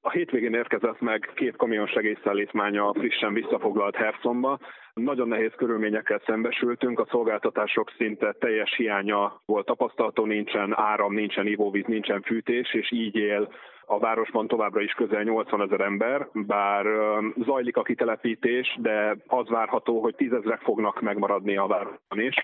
A 0.00 0.10
hétvégén 0.10 0.54
érkezett 0.54 1.00
meg 1.00 1.30
két 1.34 1.56
kamion 1.56 1.86
segélyszállítmánya 1.86 2.94
frissen 2.94 3.32
visszafoglalt 3.32 3.96
Herszonba. 3.96 4.60
Nagyon 5.00 5.28
nehéz 5.28 5.52
körülményekkel 5.56 6.20
szembesültünk, 6.26 6.98
a 6.98 7.06
szolgáltatások 7.10 7.92
szinte 7.96 8.32
teljes 8.32 8.74
hiánya 8.76 9.40
volt 9.46 9.66
tapasztalható, 9.66 10.24
nincsen 10.24 10.72
áram, 10.76 11.14
nincsen 11.14 11.46
ivóvíz, 11.46 11.84
nincsen 11.86 12.22
fűtés, 12.22 12.74
és 12.74 12.92
így 12.92 13.16
él 13.16 13.52
a 13.86 13.98
városban 13.98 14.46
továbbra 14.46 14.80
is 14.80 14.92
közel 14.92 15.22
80 15.22 15.60
ezer 15.60 15.80
ember, 15.80 16.28
bár 16.32 16.86
zajlik 17.36 17.76
a 17.76 17.82
kitelepítés, 17.82 18.78
de 18.80 19.16
az 19.26 19.48
várható, 19.48 20.00
hogy 20.00 20.14
tízezrek 20.14 20.60
fognak 20.60 21.00
megmaradni 21.00 21.56
a 21.56 21.66
városban 21.66 22.20
is 22.20 22.34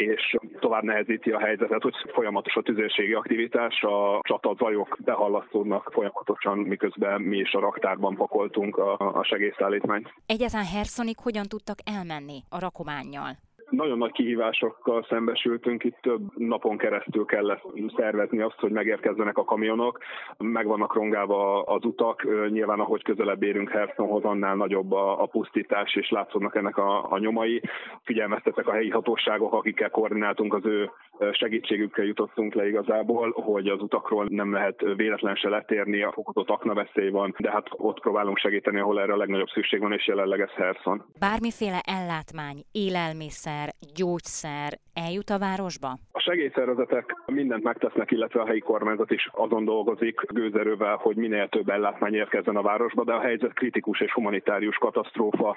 és 0.00 0.36
tovább 0.58 0.82
nehezíti 0.82 1.30
a 1.30 1.38
helyzetet, 1.38 1.82
hogy 1.82 1.94
folyamatos 2.12 2.54
a 2.54 2.62
tüzérségi 2.62 3.12
aktivitás, 3.12 3.82
a 3.82 4.20
csatazajok 4.22 4.98
behallasztódnak 5.04 5.90
folyamatosan, 5.92 6.58
miközben 6.58 7.20
mi 7.20 7.36
is 7.36 7.52
a 7.52 7.60
raktárban 7.60 8.14
pakoltunk 8.14 8.76
a, 8.76 8.96
a 8.98 9.24
segélyszállítmányt. 9.24 10.12
Egyáltalán 10.26 10.66
Hersonig 10.66 11.16
hogyan 11.18 11.46
tudtak 11.48 11.78
elmenni 11.84 12.42
a 12.48 12.60
rakományjal? 12.60 13.36
Nagyon 13.70 13.98
nagy 13.98 14.12
kihívásokkal 14.12 15.06
szembesültünk, 15.08 15.84
itt 15.84 15.96
több 16.00 16.20
napon 16.36 16.76
keresztül 16.76 17.24
kellett 17.24 17.62
szervezni 17.96 18.40
azt, 18.40 18.58
hogy 18.58 18.70
megérkezzenek 18.70 19.38
a 19.38 19.44
kamionok, 19.44 19.98
meg 20.38 20.66
vannak 20.66 20.94
rongálva 20.94 21.62
az 21.62 21.84
utak, 21.84 22.26
nyilván 22.50 22.80
ahogy 22.80 23.02
közelebb 23.02 23.42
érünk 23.42 23.70
Hersonhoz, 23.70 24.24
annál 24.24 24.54
nagyobb 24.54 24.92
a, 24.92 25.28
pusztítás, 25.30 25.94
és 25.94 26.10
látszódnak 26.10 26.56
ennek 26.56 26.76
a, 26.76 27.12
a 27.12 27.18
nyomai. 27.18 27.62
Figyelmeztetek 28.02 28.66
a 28.66 28.72
helyi 28.72 28.90
hatóságok, 28.90 29.52
akikkel 29.52 29.90
koordináltunk, 29.90 30.54
az 30.54 30.64
ő 30.64 30.90
segítségükkel 31.32 32.04
jutottunk 32.04 32.54
le 32.54 32.68
igazából, 32.68 33.30
hogy 33.30 33.66
az 33.66 33.82
utakról 33.82 34.26
nem 34.28 34.52
lehet 34.52 34.80
véletlen 34.96 35.34
se 35.34 35.48
letérni, 35.48 36.02
a 36.02 36.12
fokozott 36.12 36.48
aknaveszély 36.48 37.10
van, 37.10 37.34
de 37.38 37.50
hát 37.50 37.66
ott 37.70 38.00
próbálunk 38.00 38.38
segíteni, 38.38 38.78
ahol 38.78 39.00
erre 39.00 39.12
a 39.12 39.16
legnagyobb 39.16 39.48
szükség 39.48 39.80
van, 39.80 39.92
és 39.92 40.06
jelenleg 40.06 40.40
ez 40.40 40.50
Herson. 40.50 41.04
Bármiféle 41.18 41.80
ellátmány, 41.84 42.64
élelmiszer, 42.72 43.68
gyógyszer 43.94 44.78
eljut 44.94 45.30
a 45.30 45.38
városba? 45.38 45.88
A 46.12 46.20
segélyszervezetek 46.20 47.16
mindent 47.26 47.62
megtesznek, 47.62 48.10
illetve 48.10 48.40
a 48.40 48.46
helyi 48.46 48.60
kormányzat 48.60 49.10
is 49.10 49.28
azon 49.32 49.64
dolgozik 49.64 50.20
gőzerővel, 50.32 50.96
hogy 50.96 51.16
minél 51.16 51.48
több 51.48 51.68
ellátmány 51.68 52.14
érkezzen 52.14 52.56
a 52.56 52.62
városba, 52.62 53.04
de 53.04 53.12
a 53.12 53.20
helyzet 53.20 53.52
kritikus 53.52 54.00
és 54.00 54.12
humanitárius 54.12 54.76
katasztrófa 54.76 55.56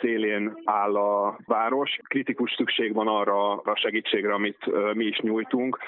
szélén 0.00 0.60
áll 0.64 0.96
a 0.96 1.38
város. 1.46 1.98
Kritikus 2.02 2.54
szükség 2.56 2.94
van 2.94 3.08
arra 3.08 3.52
a 3.52 3.76
segítségre, 3.76 4.34
amit 4.34 4.94
mi 4.94 5.04
is 5.04 5.18
nyújtunk 5.18 5.78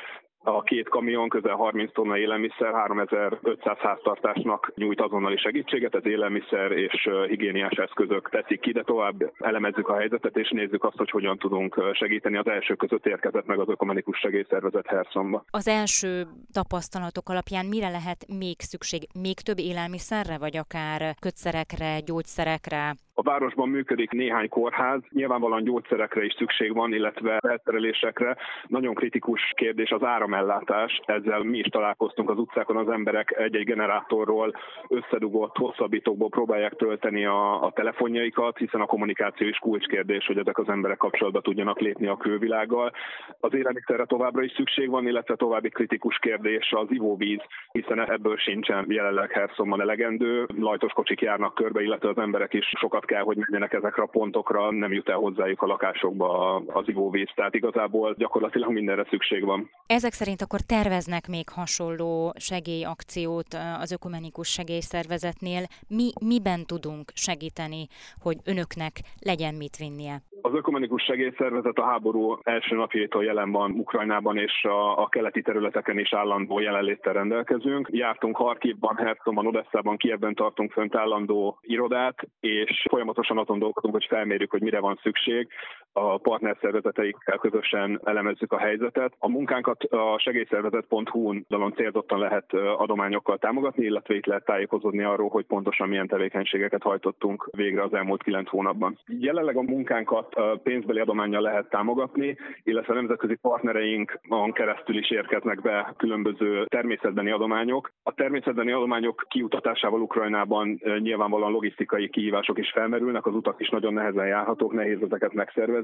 a 0.44 0.62
két 0.62 0.88
kamion 0.88 1.28
közel 1.28 1.54
30 1.54 1.92
tonna 1.92 2.18
élelmiszer 2.18 2.72
3500 2.72 3.76
háztartásnak 3.78 4.72
nyújt 4.74 5.00
azonnali 5.00 5.36
segítséget, 5.36 5.94
ez 5.94 6.06
élelmiszer 6.06 6.72
és 6.72 7.08
higiéniás 7.28 7.76
eszközök 7.76 8.28
teszik 8.30 8.60
ki, 8.60 8.72
de 8.72 8.82
tovább 8.82 9.32
elemezzük 9.38 9.88
a 9.88 9.96
helyzetet 9.96 10.36
és 10.36 10.50
nézzük 10.50 10.84
azt, 10.84 10.96
hogy 10.96 11.10
hogyan 11.10 11.38
tudunk 11.38 11.82
segíteni. 11.92 12.36
Az 12.36 12.46
első 12.46 12.74
között 12.74 13.06
érkezett 13.06 13.46
meg 13.46 13.58
az 13.58 13.68
ökumenikus 13.68 14.18
segélyszervezet 14.18 14.86
Herszonba. 14.86 15.44
Az 15.50 15.68
első 15.68 16.26
tapasztalatok 16.52 17.28
alapján 17.28 17.66
mire 17.66 17.88
lehet 17.88 18.26
még 18.38 18.60
szükség? 18.60 19.02
Még 19.20 19.40
több 19.40 19.58
élelmiszerre, 19.58 20.38
vagy 20.38 20.56
akár 20.56 21.14
kötszerekre, 21.20 22.00
gyógyszerekre? 22.00 22.94
A 23.24 23.30
városban 23.30 23.68
működik 23.68 24.10
néhány 24.10 24.48
kórház, 24.48 25.00
nyilvánvalóan 25.10 25.64
gyógyszerekre 25.64 26.24
is 26.24 26.34
szükség 26.38 26.74
van, 26.74 26.92
illetve 26.92 27.38
felszerelésekre. 27.40 28.36
Nagyon 28.66 28.94
kritikus 28.94 29.52
kérdés 29.54 29.90
az 29.90 30.02
áramellátás, 30.02 31.00
ezzel 31.04 31.42
mi 31.42 31.58
is 31.58 31.66
találkoztunk 31.66 32.30
az 32.30 32.38
utcákon, 32.38 32.76
az 32.76 32.88
emberek 32.88 33.34
egy-egy 33.38 33.64
generátorról 33.64 34.52
összedugott 34.88 35.56
hosszabbítókból 35.56 36.28
próbálják 36.28 36.74
tölteni 36.74 37.24
a, 37.24 37.62
a 37.62 37.70
telefonjaikat, 37.70 38.58
hiszen 38.58 38.80
a 38.80 38.86
kommunikáció 38.86 39.46
is 39.46 39.58
kulcskérdés, 39.58 40.26
hogy 40.26 40.38
ezek 40.38 40.58
az 40.58 40.68
emberek 40.68 40.96
kapcsolatba 40.96 41.40
tudjanak 41.40 41.80
lépni 41.80 42.06
a 42.06 42.16
külvilággal. 42.16 42.92
Az 43.40 43.54
élelmiszerre 43.54 44.04
továbbra 44.04 44.42
is 44.42 44.52
szükség 44.52 44.90
van, 44.90 45.06
illetve 45.06 45.36
további 45.36 45.68
kritikus 45.68 46.18
kérdés 46.18 46.72
az 46.72 46.86
ivóvíz, 46.88 47.40
hiszen 47.72 48.10
ebből 48.10 48.36
sincsen 48.36 48.84
jelenleg 48.88 49.30
Herszonban 49.30 49.80
elegendő. 49.80 50.46
Lajtos 50.58 50.92
kocsik 50.92 51.20
járnak 51.20 51.54
körbe, 51.54 51.82
illetve 51.82 52.08
az 52.08 52.18
emberek 52.18 52.54
is 52.54 52.72
sokat 52.78 53.04
kell, 53.12 53.22
hogy 53.22 53.36
menjenek 53.36 53.72
ezekre 53.72 54.02
a 54.02 54.06
pontokra, 54.06 54.70
nem 54.70 54.92
jut 54.92 55.08
el 55.08 55.16
hozzájuk 55.16 55.62
a 55.62 55.66
lakásokba 55.66 56.56
az 56.56 56.88
ivóvíz. 56.88 57.28
Tehát 57.34 57.54
igazából 57.54 58.14
gyakorlatilag 58.18 58.72
mindenre 58.72 59.06
szükség 59.10 59.44
van. 59.44 59.70
Ezek 59.86 60.12
szerint 60.12 60.42
akkor 60.42 60.60
terveznek 60.60 61.28
még 61.28 61.48
hasonló 61.48 62.32
segélyakciót 62.36 63.56
az 63.80 63.92
ökumenikus 63.92 64.48
segélyszervezetnél. 64.48 65.62
Mi 65.88 66.10
miben 66.20 66.66
tudunk 66.66 67.10
segíteni, 67.14 67.86
hogy 68.20 68.36
önöknek 68.44 68.94
legyen 69.20 69.54
mit 69.54 69.76
vinnie? 69.76 70.22
Az 70.44 70.54
ökumenikus 70.54 71.02
segélyszervezet 71.02 71.78
a 71.78 71.84
háború 71.84 72.38
első 72.42 72.76
napjaitól 72.76 73.24
jelen 73.24 73.50
van 73.50 73.70
Ukrajnában 73.70 74.36
és 74.38 74.64
a, 74.64 75.02
a 75.02 75.08
keleti 75.08 75.42
területeken 75.42 75.98
is 75.98 76.12
állandó 76.12 76.58
jelenléttel 76.58 77.12
rendelkezünk. 77.12 77.88
Jártunk 77.90 78.36
Harkivban, 78.36 78.96
Herzonban, 78.96 79.46
Odesszában, 79.46 79.96
Kievben 79.96 80.34
tartunk 80.34 80.72
fönt 80.72 80.94
állandó 80.94 81.58
irodát, 81.60 82.16
és 82.40 82.86
folyamatosan 82.90 83.38
azon 83.38 83.58
dolgozunk, 83.58 83.94
hogy 83.94 84.06
felmérjük, 84.08 84.50
hogy 84.50 84.62
mire 84.62 84.80
van 84.80 84.98
szükség. 85.02 85.48
A 85.94 86.18
partnerszervezeteikkel 86.18 87.38
közösen 87.38 88.00
elemezzük 88.04 88.52
a 88.52 88.58
helyzetet. 88.58 89.14
A 89.18 89.28
munkánkat 89.28 89.82
a 89.82 90.18
segélyszervezet.hu-n 90.18 91.44
dalon 91.48 91.72
célzottan 91.72 92.18
lehet 92.18 92.52
adományokkal 92.76 93.38
támogatni, 93.38 93.84
illetve 93.84 94.14
itt 94.14 94.26
lehet 94.26 94.44
tájékozódni 94.44 95.02
arról, 95.02 95.28
hogy 95.28 95.44
pontosan 95.44 95.88
milyen 95.88 96.06
tevékenységeket 96.06 96.82
hajtottunk 96.82 97.48
végre 97.56 97.82
az 97.82 97.94
elmúlt 97.94 98.22
kilenc 98.22 98.48
hónapban. 98.48 98.98
Jelenleg 99.06 99.56
a 99.56 99.62
munkánkat 99.62 100.34
pénzbeli 100.62 101.00
adományjal 101.00 101.42
lehet 101.42 101.68
támogatni, 101.68 102.36
illetve 102.62 102.94
nemzetközi 102.94 103.34
partnereinkon 103.34 104.52
keresztül 104.52 104.96
is 104.96 105.10
érkeznek 105.10 105.60
be 105.60 105.94
különböző 105.96 106.64
természetbeni 106.64 107.30
adományok. 107.30 107.90
A 108.02 108.14
természetbeni 108.14 108.72
adományok 108.72 109.26
kiutatásával 109.28 110.00
Ukrajnában 110.00 110.80
nyilvánvalóan 110.98 111.52
logisztikai 111.52 112.08
kihívások 112.08 112.58
is 112.58 112.70
felmerülnek, 112.70 113.26
az 113.26 113.34
utak 113.34 113.60
is 113.60 113.68
nagyon 113.68 113.92
nehezen 113.92 114.26
járhatók, 114.26 114.72
nehéz 114.72 115.02
ezeket 115.02 115.32
megszervezni, 115.32 115.80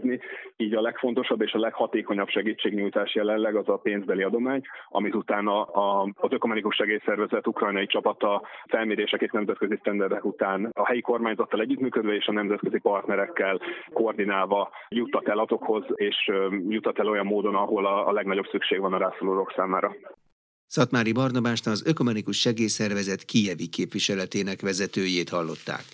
így 0.56 0.74
a 0.74 0.80
legfontosabb 0.80 1.42
és 1.42 1.52
a 1.52 1.58
leghatékonyabb 1.58 2.28
segítségnyújtás 2.28 3.14
jelenleg 3.14 3.56
az 3.56 3.68
a 3.68 3.76
pénzbeli 3.76 4.22
adomány, 4.22 4.62
amit 4.88 5.14
utána 5.14 5.62
a, 5.62 6.12
az 6.14 6.32
Ökumenikus 6.32 6.74
Segélyszervezet 6.74 7.46
ukrajnai 7.46 7.86
csapata 7.86 8.42
felmérések 8.68 9.20
és 9.20 9.30
nemzetközi 9.30 9.76
sztenderdek 9.80 10.24
után 10.24 10.70
a 10.72 10.86
helyi 10.86 11.00
kormányzattal 11.00 11.60
együttműködve 11.60 12.14
és 12.14 12.26
a 12.26 12.32
nemzetközi 12.32 12.78
partnerekkel 12.78 13.60
koordinál 13.92 14.28
koordinálva 14.28 14.70
juttat 14.88 15.28
el 15.28 15.38
azokhoz, 15.38 15.84
és 15.94 16.30
juttat 16.68 16.98
el 16.98 17.08
olyan 17.08 17.26
módon, 17.26 17.54
ahol 17.54 17.86
a, 17.86 18.08
a 18.08 18.12
legnagyobb 18.12 18.48
szükség 18.50 18.80
van 18.80 18.92
a 18.92 18.98
rászorulók 18.98 19.52
számára. 19.56 19.96
Szatmári 20.66 21.12
Barnabást 21.12 21.66
az 21.66 21.86
Ökumenikus 21.86 22.40
Segélyszervezet 22.40 23.24
Kijevi 23.24 23.68
képviseletének 23.68 24.60
vezetőjét 24.60 25.28
hallották. 25.28 25.84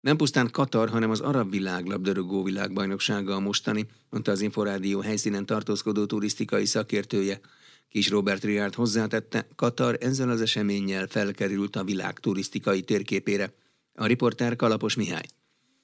Nem 0.00 0.16
pusztán 0.16 0.50
Katar, 0.50 0.88
hanem 0.88 1.10
az 1.10 1.20
arab 1.20 1.50
világ 1.50 1.86
labdarúgó 1.86 2.42
világbajnoksága 2.42 3.34
a 3.34 3.40
mostani, 3.40 3.86
mondta 4.10 4.30
az 4.30 4.40
Inforádió 4.40 5.00
helyszínen 5.00 5.46
tartózkodó 5.46 6.06
turisztikai 6.06 6.64
szakértője. 6.64 7.40
Kis 7.88 8.10
Robert 8.10 8.42
Riard 8.42 8.74
hozzátette, 8.74 9.46
Katar 9.56 9.96
ezzel 10.00 10.30
az 10.30 10.40
eseménnyel 10.40 11.06
felkerült 11.06 11.76
a 11.76 11.84
világ 11.84 12.18
turisztikai 12.18 12.82
térképére. 12.82 13.52
A 13.94 14.06
riporter 14.06 14.56
Kalapos 14.56 14.96
Mihály. 14.96 15.24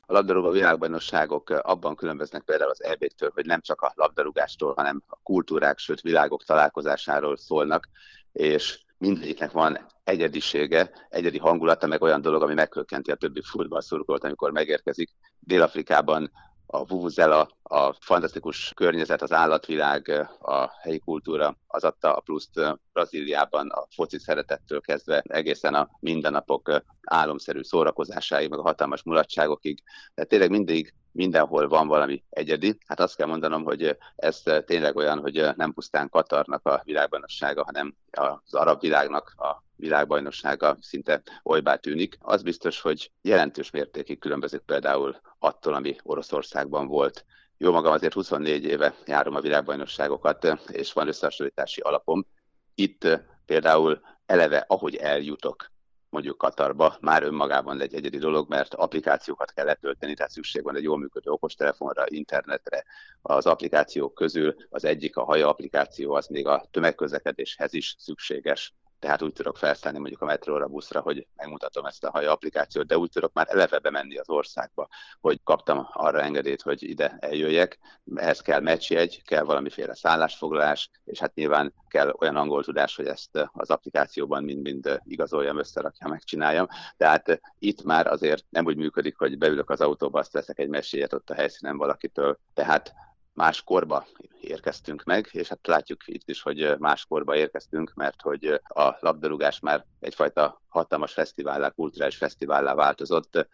A 0.00 0.12
labdarúgó 0.12 0.50
világbajnokságok 0.50 1.50
abban 1.50 1.96
különböznek 1.96 2.42
például 2.42 2.70
az 2.70 2.82
EB-től, 2.82 3.30
hogy 3.34 3.46
nem 3.46 3.60
csak 3.60 3.80
a 3.80 3.92
labdarúgástól, 3.94 4.74
hanem 4.74 5.02
a 5.06 5.18
kultúrák, 5.22 5.78
sőt 5.78 6.00
világok 6.00 6.44
találkozásáról 6.44 7.36
szólnak, 7.36 7.88
és 8.32 8.78
mindegyiknek 8.98 9.50
van 9.50 9.86
egyedisége, 10.04 10.90
egyedi 11.08 11.38
hangulata, 11.38 11.86
meg 11.86 12.02
olyan 12.02 12.20
dolog, 12.20 12.42
ami 12.42 12.54
megkökkenti 12.54 13.10
a 13.10 13.14
többi 13.14 13.40
futballszurkolót, 13.42 14.24
amikor 14.24 14.50
megérkezik. 14.50 15.10
Dél-Afrikában 15.38 16.30
a 16.66 16.84
vuvuzela, 16.84 17.48
a 17.62 17.92
fantasztikus 17.92 18.72
környezet, 18.74 19.22
az 19.22 19.32
állatvilág, 19.32 20.08
a 20.40 20.70
helyi 20.80 20.98
kultúra, 20.98 21.56
az 21.66 21.84
adta 21.84 22.14
a 22.14 22.20
pluszt 22.20 22.60
Brazíliában 22.92 23.68
a 23.68 23.86
foci 23.94 24.18
szeretettől 24.18 24.80
kezdve 24.80 25.22
egészen 25.28 25.74
a 25.74 25.90
mindennapok 26.00 26.82
álomszerű 27.02 27.62
szórakozásáig, 27.62 28.50
meg 28.50 28.58
a 28.58 28.62
hatalmas 28.62 29.02
mulatságokig. 29.02 29.82
Tehát 30.14 30.30
tényleg 30.30 30.50
mindig 30.50 30.94
mindenhol 31.16 31.68
van 31.68 31.88
valami 31.88 32.22
egyedi. 32.30 32.78
Hát 32.86 33.00
azt 33.00 33.16
kell 33.16 33.26
mondanom, 33.26 33.64
hogy 33.64 33.96
ez 34.16 34.42
tényleg 34.64 34.96
olyan, 34.96 35.18
hogy 35.18 35.48
nem 35.56 35.72
pusztán 35.72 36.08
Katarnak 36.08 36.66
a 36.66 36.80
világbajnoksága, 36.84 37.64
hanem 37.64 37.94
az 38.10 38.54
arab 38.54 38.80
világnak 38.80 39.34
a 39.36 39.64
világbajnoksága 39.76 40.76
szinte 40.80 41.22
olybá 41.42 41.74
tűnik. 41.74 42.18
Az 42.20 42.42
biztos, 42.42 42.80
hogy 42.80 43.10
jelentős 43.22 43.70
mértékig 43.70 44.18
különbözik 44.18 44.60
például 44.60 45.20
attól, 45.38 45.74
ami 45.74 45.96
Oroszországban 46.02 46.86
volt 46.86 47.24
Jó 47.58 47.72
magam 47.72 47.92
azért 47.92 48.12
24 48.12 48.64
éve 48.64 48.94
járom 49.06 49.34
a 49.34 49.40
világbajnokságokat, 49.40 50.58
és 50.72 50.92
van 50.92 51.08
összehasonlítási 51.08 51.80
alapom. 51.80 52.26
Itt 52.74 53.08
például 53.46 54.00
eleve, 54.26 54.64
ahogy 54.68 54.96
eljutok 54.96 55.70
mondjuk 56.16 56.38
Katarba, 56.38 56.96
már 57.00 57.22
önmagában 57.22 57.80
egy 57.80 57.94
egyedi 57.94 58.18
dolog, 58.18 58.48
mert 58.48 58.74
applikációkat 58.74 59.52
kell 59.52 59.64
letölteni, 59.64 60.14
tehát 60.14 60.30
szükség 60.30 60.62
van 60.62 60.76
egy 60.76 60.82
jól 60.82 60.98
működő 60.98 61.30
okostelefonra, 61.30 62.04
internetre. 62.06 62.84
Az 63.22 63.46
applikációk 63.46 64.14
közül 64.14 64.54
az 64.70 64.84
egyik 64.84 65.16
a 65.16 65.24
haja 65.24 65.48
applikáció, 65.48 66.14
az 66.14 66.26
még 66.26 66.46
a 66.46 66.64
tömegközlekedéshez 66.70 67.72
is 67.72 67.96
szükséges 67.98 68.74
tehát 68.98 69.22
úgy 69.22 69.32
tudok 69.32 69.56
felszállni 69.56 69.98
mondjuk 69.98 70.22
a 70.22 70.24
metróra, 70.24 70.66
buszra, 70.66 71.00
hogy 71.00 71.26
megmutatom 71.36 71.84
ezt 71.84 72.04
a 72.04 72.10
haja 72.10 72.32
applikációt, 72.32 72.86
de 72.86 72.98
úgy 72.98 73.10
tudok 73.10 73.32
már 73.32 73.46
eleve 73.50 73.78
bemenni 73.78 74.16
az 74.16 74.30
országba, 74.30 74.88
hogy 75.20 75.40
kaptam 75.44 75.88
arra 75.92 76.20
engedélyt, 76.20 76.62
hogy 76.62 76.82
ide 76.82 77.16
eljöjjek. 77.20 77.78
Ehhez 78.14 78.40
kell 78.40 78.60
meccsjegy, 78.60 79.22
kell 79.22 79.42
valamiféle 79.42 79.94
szállásfoglalás, 79.94 80.90
és 81.04 81.18
hát 81.18 81.34
nyilván 81.34 81.74
kell 81.88 82.14
olyan 82.18 82.36
angol 82.36 82.64
tudás, 82.64 82.96
hogy 82.96 83.06
ezt 83.06 83.48
az 83.52 83.70
applikációban 83.70 84.44
mind-mind 84.44 85.00
igazoljam, 85.04 85.58
összerakjam, 85.58 86.10
megcsináljam. 86.10 86.66
Tehát 86.96 87.40
itt 87.58 87.82
már 87.82 88.06
azért 88.06 88.44
nem 88.48 88.64
úgy 88.64 88.76
működik, 88.76 89.16
hogy 89.18 89.38
beülök 89.38 89.70
az 89.70 89.80
autóba, 89.80 90.18
azt 90.18 90.32
veszek 90.32 90.58
egy 90.58 90.68
mesélyet 90.68 91.12
ott 91.12 91.30
a 91.30 91.34
helyszínen 91.34 91.76
valakitől. 91.76 92.38
Tehát 92.54 92.94
más 93.36 93.62
korba 93.62 94.06
érkeztünk 94.40 95.04
meg, 95.04 95.28
és 95.32 95.48
hát 95.48 95.66
látjuk 95.66 96.00
itt 96.06 96.28
is, 96.28 96.42
hogy 96.42 96.78
más 96.78 97.04
korba 97.04 97.36
érkeztünk, 97.36 97.92
mert 97.94 98.22
hogy 98.22 98.60
a 98.62 98.96
labdarúgás 99.00 99.60
már 99.60 99.84
egyfajta 100.00 100.62
hatalmas 100.68 101.12
fesztivállá, 101.12 101.68
kulturális 101.68 102.16
fesztivállá 102.16 102.74
változott. 102.74 103.48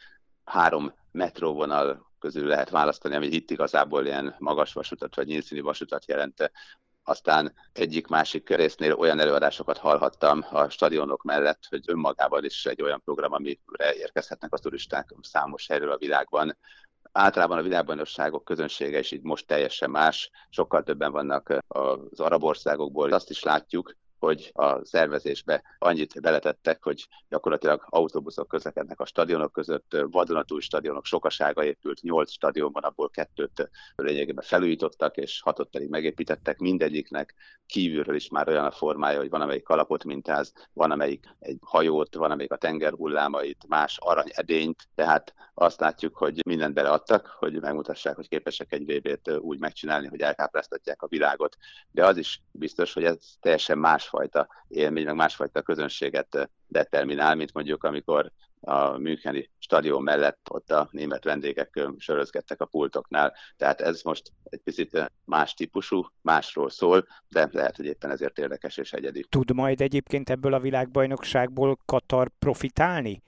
Három 0.45 0.95
metróvonal 1.13 2.11
közül 2.19 2.47
lehet 2.47 2.71
választani, 2.71 3.15
ami 3.15 3.27
itt 3.27 3.51
igazából 3.51 4.07
ilyen 4.07 4.35
magas 4.39 4.73
vasutat 4.73 5.15
vagy 5.15 5.27
nyílszínű 5.27 5.63
vasutat 5.63 6.07
jelent. 6.07 6.53
Aztán 7.03 7.55
egyik-másik 7.73 8.49
résznél 8.49 8.95
olyan 8.95 9.21
előadásokat 9.21 9.79
hallhattam 9.79 10.45
a 10.51 10.69
stadionok 10.69 11.23
mellett, 11.23 11.63
hogy 11.69 11.83
önmagában 11.87 12.45
is 12.45 12.67
egy 12.67 12.83
olyan 12.83 13.03
program, 13.05 13.33
amire 13.33 13.95
érkezhetnek 13.95 14.53
a 14.53 14.59
turisták 14.59 15.15
számos 15.21 15.67
helyről 15.67 15.93
a 15.93 15.99
világban, 15.99 16.57
általában 17.13 17.59
a 17.59 17.63
világbajnokságok 17.63 18.45
közönsége 18.45 18.99
is 18.99 19.11
így 19.11 19.23
most 19.23 19.47
teljesen 19.47 19.91
más, 19.91 20.31
sokkal 20.49 20.83
többen 20.83 21.13
vannak 21.13 21.65
az 21.69 22.21
arab 22.21 22.43
országokból. 22.45 23.13
Azt 23.13 23.31
is 23.31 23.43
látjuk, 23.43 23.97
hogy 24.23 24.51
a 24.55 24.85
szervezésbe 24.85 25.63
annyit 25.79 26.21
beletettek, 26.21 26.83
hogy 26.83 27.09
gyakorlatilag 27.29 27.87
autóbuszok 27.89 28.49
közlekednek 28.49 29.01
a 29.01 29.07
stadionok 29.07 29.53
között, 29.53 29.97
vadonatúj 30.11 30.61
stadionok 30.61 31.05
sokasága 31.05 31.65
épült, 31.65 32.03
nyolc 32.03 32.31
stadionban, 32.31 32.83
abból 32.83 33.11
kettőt 33.11 33.71
lényegében 33.97 34.45
felújítottak, 34.45 35.17
és 35.17 35.41
hatot 35.41 35.71
pedig 35.71 35.89
megépítettek, 35.89 36.59
mindegyiknek 36.59 37.35
kívülről 37.67 38.15
is 38.15 38.29
már 38.29 38.49
olyan 38.49 38.65
a 38.65 38.71
formája, 38.71 39.19
hogy 39.19 39.31
van 39.31 39.41
amelyik 39.41 39.63
kalapot 39.63 40.05
mintáz, 40.05 40.53
van 40.73 40.91
amelyik 40.91 41.27
egy 41.39 41.59
hajót, 41.61 42.15
van 42.15 42.31
amelyik 42.31 42.53
a 42.53 42.57
tenger 42.57 42.93
hullámait, 42.93 43.65
más 43.69 43.99
arany 44.01 44.31
edényt, 44.33 44.89
tehát 44.95 45.35
azt 45.55 45.81
látjuk, 45.81 46.17
hogy 46.17 46.41
mindent 46.47 46.75
beleadtak, 46.75 47.27
hogy 47.39 47.61
megmutassák, 47.61 48.17
hogy 48.17 48.29
képesek 48.29 48.73
egy 48.73 48.85
VB-t 48.85 49.31
úgy 49.39 49.59
megcsinálni, 49.59 50.07
hogy 50.07 50.21
elkápráztatják 50.21 51.03
a 51.03 51.07
világot. 51.07 51.57
De 51.91 52.07
az 52.07 52.17
is 52.17 52.43
biztos, 52.51 52.93
hogy 52.93 53.05
ez 53.05 53.19
teljesen 53.41 53.79
másfajta 54.13 54.49
élmény, 54.69 55.05
meg 55.05 55.15
másfajta 55.15 55.63
közönséget 55.63 56.51
determinál, 56.67 57.35
mint 57.35 57.53
mondjuk 57.53 57.85
amikor 57.85 58.33
a 58.61 58.99
Müncheni 58.99 59.51
stadion 59.59 60.03
mellett 60.03 60.39
ott 60.51 60.71
a 60.71 60.89
német 60.91 61.25
vendégek 61.25 61.89
sörözgettek 61.99 62.61
a 62.61 62.65
pultoknál. 62.65 63.35
Tehát 63.57 63.81
ez 63.81 64.03
most 64.03 64.33
egy 64.45 64.61
picit 64.61 65.13
más 65.25 65.55
típusú, 65.55 66.07
másról 66.21 66.71
szól, 66.71 67.07
de 67.29 67.49
lehet, 67.53 67.77
hogy 67.77 67.85
éppen 67.85 68.11
ezért 68.11 68.39
érdekes 68.39 68.77
és 68.77 68.93
egyedi. 68.93 69.27
Tud 69.29 69.55
majd 69.55 69.81
egyébként 69.81 70.31
ebből 70.31 70.55
a 70.55 70.61
világbajnokságból 70.61 71.79
Katar 71.85 72.31
profitálni? 72.39 73.23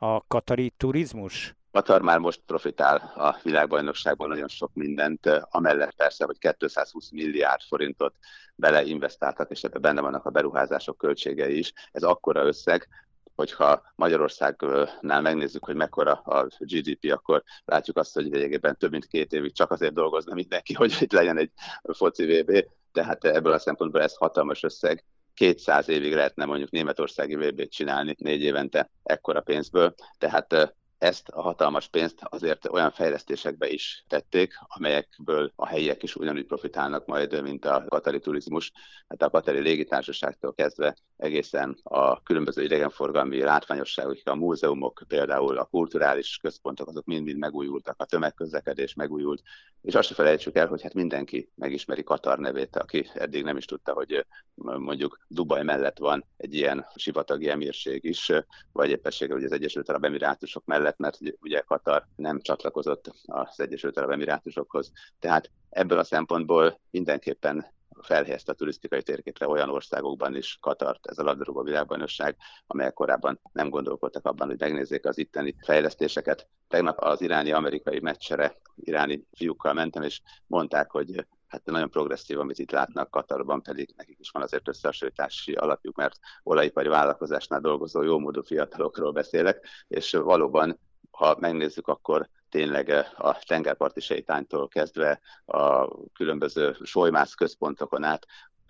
A 0.00 0.26
katari 0.26 0.72
turizmus? 0.76 1.57
Katar 1.72 2.02
már 2.02 2.18
most 2.18 2.40
profitál 2.46 2.96
a 3.16 3.38
világbajnokságból 3.42 4.28
nagyon 4.28 4.48
sok 4.48 4.70
mindent, 4.74 5.26
amellett 5.50 5.94
persze, 5.94 6.24
hogy 6.24 6.38
220 6.38 7.10
milliárd 7.10 7.60
forintot 7.62 8.14
beleinvestáltak, 8.54 9.50
és 9.50 9.62
ebben 9.62 9.80
benne 9.80 10.00
vannak 10.00 10.24
a 10.24 10.30
beruházások 10.30 10.96
költségei 10.96 11.58
is. 11.58 11.72
Ez 11.92 12.02
akkora 12.02 12.46
összeg, 12.46 12.88
hogyha 13.34 13.82
Magyarországnál 13.94 15.20
megnézzük, 15.20 15.64
hogy 15.64 15.74
mekkora 15.74 16.12
a 16.12 16.46
GDP, 16.58 17.12
akkor 17.12 17.42
látjuk 17.64 17.96
azt, 17.96 18.14
hogy 18.14 18.34
egyébként 18.34 18.78
több 18.78 18.90
mint 18.90 19.06
két 19.06 19.32
évig 19.32 19.52
csak 19.52 19.70
azért 19.70 19.92
dolgozna 19.92 20.34
mindenki, 20.34 20.74
hogy 20.80 20.96
itt 21.00 21.12
legyen 21.12 21.38
egy 21.38 21.50
foci 21.82 22.24
VB, 22.24 22.64
tehát 22.92 23.24
ebből 23.24 23.52
a 23.52 23.58
szempontból 23.58 24.02
ez 24.02 24.14
hatalmas 24.14 24.62
összeg, 24.62 25.04
200 25.34 25.88
évig 25.88 26.14
lehetne 26.14 26.44
mondjuk 26.44 26.70
németországi 26.70 27.36
VB-t 27.36 27.70
csinálni 27.70 28.14
négy 28.18 28.42
évente 28.42 28.90
ekkora 29.02 29.40
pénzből, 29.40 29.94
tehát 30.18 30.76
ezt 30.98 31.28
a 31.28 31.40
hatalmas 31.40 31.88
pénzt 31.88 32.18
azért 32.22 32.68
olyan 32.68 32.90
fejlesztésekbe 32.90 33.68
is 33.68 34.04
tették, 34.08 34.54
amelyekből 34.66 35.52
a 35.56 35.66
helyiek 35.66 36.02
is 36.02 36.16
ugyanúgy 36.16 36.46
profitálnak 36.46 37.06
majd, 37.06 37.42
mint 37.42 37.64
a 37.64 37.84
katari 37.88 38.18
turizmus. 38.18 38.72
Hát 39.08 39.22
a 39.22 39.30
katari 39.30 39.58
légitársaságtól 39.58 40.54
kezdve 40.54 40.96
egészen 41.16 41.78
a 41.82 42.22
különböző 42.22 42.62
idegenforgalmi 42.62 43.42
látványosságok, 43.42 44.16
a 44.24 44.34
múzeumok, 44.34 45.02
például 45.08 45.58
a 45.58 45.64
kulturális 45.64 46.38
központok, 46.42 46.88
azok 46.88 47.04
mind-mind 47.04 47.38
megújultak, 47.38 47.94
a 47.98 48.04
tömegközlekedés 48.04 48.94
megújult, 48.94 49.42
és 49.82 49.94
azt 49.94 50.08
se 50.08 50.14
felejtsük 50.14 50.56
el, 50.56 50.66
hogy 50.66 50.82
hát 50.82 50.94
mindenki 50.94 51.50
megismeri 51.54 52.02
Katar 52.02 52.38
nevét, 52.38 52.76
aki 52.76 53.10
eddig 53.14 53.44
nem 53.44 53.56
is 53.56 53.64
tudta, 53.64 53.92
hogy 53.92 54.26
mondjuk 54.54 55.18
Dubaj 55.28 55.62
mellett 55.62 55.98
van 55.98 56.24
egy 56.36 56.54
ilyen 56.54 56.86
sivatagi 56.94 57.48
emírség 57.48 58.04
is, 58.04 58.32
vagy 58.72 58.90
éppességgel, 58.90 59.36
hogy 59.36 59.44
az 59.44 59.52
Egyesült 59.52 59.88
Arab 59.88 60.04
Emirátusok 60.04 60.64
mellett 60.64 60.87
mellett, 60.88 61.20
mert 61.20 61.36
ugye 61.40 61.60
Katar 61.60 62.06
nem 62.16 62.40
csatlakozott 62.40 63.10
az 63.26 63.60
Egyesült 63.60 63.96
Arab 63.96 64.10
Emirátusokhoz. 64.10 64.92
Tehát 65.18 65.50
ebből 65.70 65.98
a 65.98 66.04
szempontból 66.04 66.80
mindenképpen 66.90 67.66
felhelyezte 68.02 68.52
a 68.52 68.54
turisztikai 68.54 69.02
térképre 69.02 69.48
olyan 69.48 69.70
országokban 69.70 70.36
is 70.36 70.58
Katart, 70.60 71.06
ez 71.06 71.18
a 71.18 71.22
labdarúgó 71.22 71.62
világbajnokság, 71.62 72.36
amelyek 72.66 72.92
korábban 72.92 73.40
nem 73.52 73.68
gondolkodtak 73.68 74.26
abban, 74.26 74.48
hogy 74.48 74.60
megnézzék 74.60 75.06
az 75.06 75.18
itteni 75.18 75.56
fejlesztéseket. 75.60 76.48
Tegnap 76.68 76.98
az 76.98 77.20
iráni-amerikai 77.20 78.00
meccsere 78.00 78.56
iráni 78.74 79.26
fiúkkal 79.32 79.72
mentem, 79.72 80.02
és 80.02 80.20
mondták, 80.46 80.90
hogy 80.90 81.26
hát 81.48 81.64
nagyon 81.64 81.90
progresszív, 81.90 82.38
amit 82.38 82.58
itt 82.58 82.70
látnak 82.70 83.10
Katarban, 83.10 83.62
pedig 83.62 83.94
nekik 83.96 84.18
is 84.18 84.30
van 84.30 84.42
azért 84.42 84.68
összehasonlítási 84.68 85.52
alapjuk, 85.52 85.96
mert 85.96 86.18
olajipari 86.42 86.88
vállalkozásnál 86.88 87.60
dolgozó 87.60 88.02
jómódú 88.02 88.42
fiatalokról 88.42 89.12
beszélek, 89.12 89.66
és 89.88 90.12
valóban, 90.12 90.78
ha 91.10 91.36
megnézzük, 91.40 91.88
akkor 91.88 92.28
tényleg 92.48 92.88
a 93.16 93.38
tengerparti 93.46 94.00
sétánytól 94.00 94.68
kezdve 94.68 95.20
a 95.44 95.88
különböző 96.12 96.76
solymász 96.82 97.34
központokon 97.34 98.04
át 98.04 98.26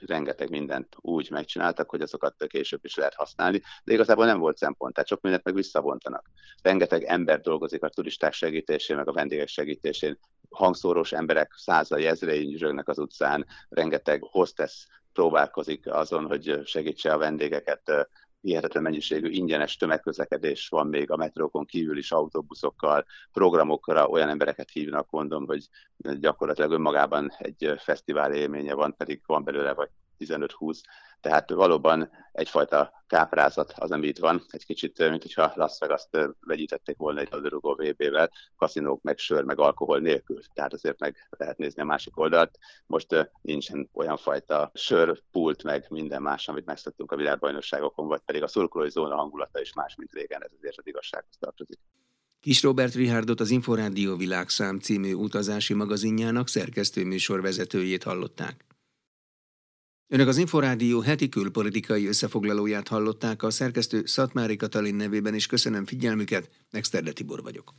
rengeteg 0.06 0.50
mindent 0.50 0.96
úgy 0.96 1.30
megcsináltak, 1.30 1.90
hogy 1.90 2.00
azokat 2.00 2.46
később 2.46 2.84
is 2.84 2.94
lehet 2.94 3.14
használni, 3.14 3.62
de 3.84 3.92
igazából 3.92 4.26
nem 4.26 4.38
volt 4.38 4.56
szempont, 4.56 4.94
tehát 4.94 5.08
sok 5.08 5.20
mindent 5.20 5.44
meg 5.44 5.54
visszavontanak. 5.54 6.30
Rengeteg 6.62 7.02
ember 7.02 7.40
dolgozik 7.40 7.82
a 7.82 7.88
turisták 7.88 8.32
segítésén, 8.32 8.96
meg 8.96 9.08
a 9.08 9.12
vendégek 9.12 9.48
segítésén, 9.48 10.18
hangszórós 10.50 11.12
emberek 11.12 11.52
százai, 11.56 12.06
ezrei 12.06 12.44
nyüzsögnek 12.44 12.88
az 12.88 12.98
utcán, 12.98 13.46
rengeteg 13.68 14.22
hostess 14.22 14.86
próbálkozik 15.12 15.92
azon, 15.92 16.26
hogy 16.26 16.60
segítse 16.64 17.12
a 17.12 17.18
vendégeket 17.18 18.08
hihetetlen 18.40 18.82
mennyiségű 18.82 19.28
ingyenes 19.28 19.76
tömegközlekedés 19.76 20.68
van 20.68 20.86
még 20.86 21.10
a 21.10 21.16
metrókon 21.16 21.64
kívül 21.64 21.98
is 21.98 22.12
autóbuszokkal, 22.12 23.04
programokra 23.32 24.08
olyan 24.08 24.28
embereket 24.28 24.70
hívnak, 24.70 25.10
mondom, 25.10 25.46
hogy 25.46 25.68
gyakorlatilag 25.96 26.70
önmagában 26.70 27.32
egy 27.38 27.74
fesztivál 27.78 28.32
élménye 28.32 28.74
van, 28.74 28.96
pedig 28.96 29.22
van 29.26 29.44
belőle 29.44 29.74
vagy 29.74 29.90
15-20, 30.18 30.80
tehát 31.20 31.50
valóban 31.50 32.10
egyfajta 32.32 32.92
káprázat 33.06 33.72
az, 33.76 33.90
ami 33.90 34.06
itt 34.06 34.18
van, 34.18 34.44
egy 34.48 34.64
kicsit, 34.64 34.98
mint 34.98 35.22
hogyha 35.22 35.52
Las 35.54 35.78
Vegas-t 35.78 36.18
vegyítették 36.40 36.96
volna 36.96 37.20
egy 37.20 37.28
labdarúgó 37.30 37.74
VB-vel, 37.74 38.30
kaszinók 38.56 39.02
meg 39.02 39.18
sör, 39.18 39.44
meg 39.44 39.58
alkohol 39.58 39.98
nélkül, 39.98 40.40
tehát 40.54 40.72
azért 40.72 40.98
meg 40.98 41.28
lehet 41.30 41.58
nézni 41.58 41.82
a 41.82 41.84
másik 41.84 42.18
oldalt. 42.18 42.58
Most 42.86 43.30
nincsen 43.42 43.88
olyan 43.92 44.16
fajta 44.16 44.70
sör, 44.74 45.22
pult, 45.30 45.62
meg 45.62 45.86
minden 45.88 46.22
más, 46.22 46.48
amit 46.48 46.66
megszoktunk 46.66 47.12
a 47.12 47.16
világbajnokságokon, 47.16 48.06
vagy 48.06 48.20
pedig 48.20 48.42
a 48.42 48.48
szurkolói 48.48 48.90
zóna 48.90 49.16
hangulata 49.16 49.60
is 49.60 49.72
más, 49.72 49.94
mint 49.96 50.12
régen, 50.12 50.44
ez 50.44 50.50
azért 50.58 50.78
az 50.78 50.86
igazsághoz 50.86 51.36
tartozik. 51.38 51.78
Kis 52.40 52.62
Robert 52.62 52.94
Richardot 52.94 53.40
az 53.40 53.50
Inforádió 53.50 54.16
világszám 54.16 54.78
című 54.78 55.12
utazási 55.12 55.74
magazinjának 55.74 56.48
szerkesztő 56.48 57.04
műsorvezetőjét 57.04 58.02
hallották. 58.02 58.64
Önök 60.10 60.28
az 60.28 60.36
Inforádió 60.36 61.00
heti 61.00 61.28
külpolitikai 61.28 62.06
összefoglalóját 62.06 62.88
hallották 62.88 63.42
a 63.42 63.50
szerkesztő 63.50 64.02
Szatmári 64.06 64.56
Katalin 64.56 64.94
nevében 64.94 65.34
is 65.34 65.46
köszönöm 65.46 65.86
figyelmüket, 65.86 66.50
Exterde 66.70 67.12
Tibor 67.12 67.42
vagyok. 67.42 67.74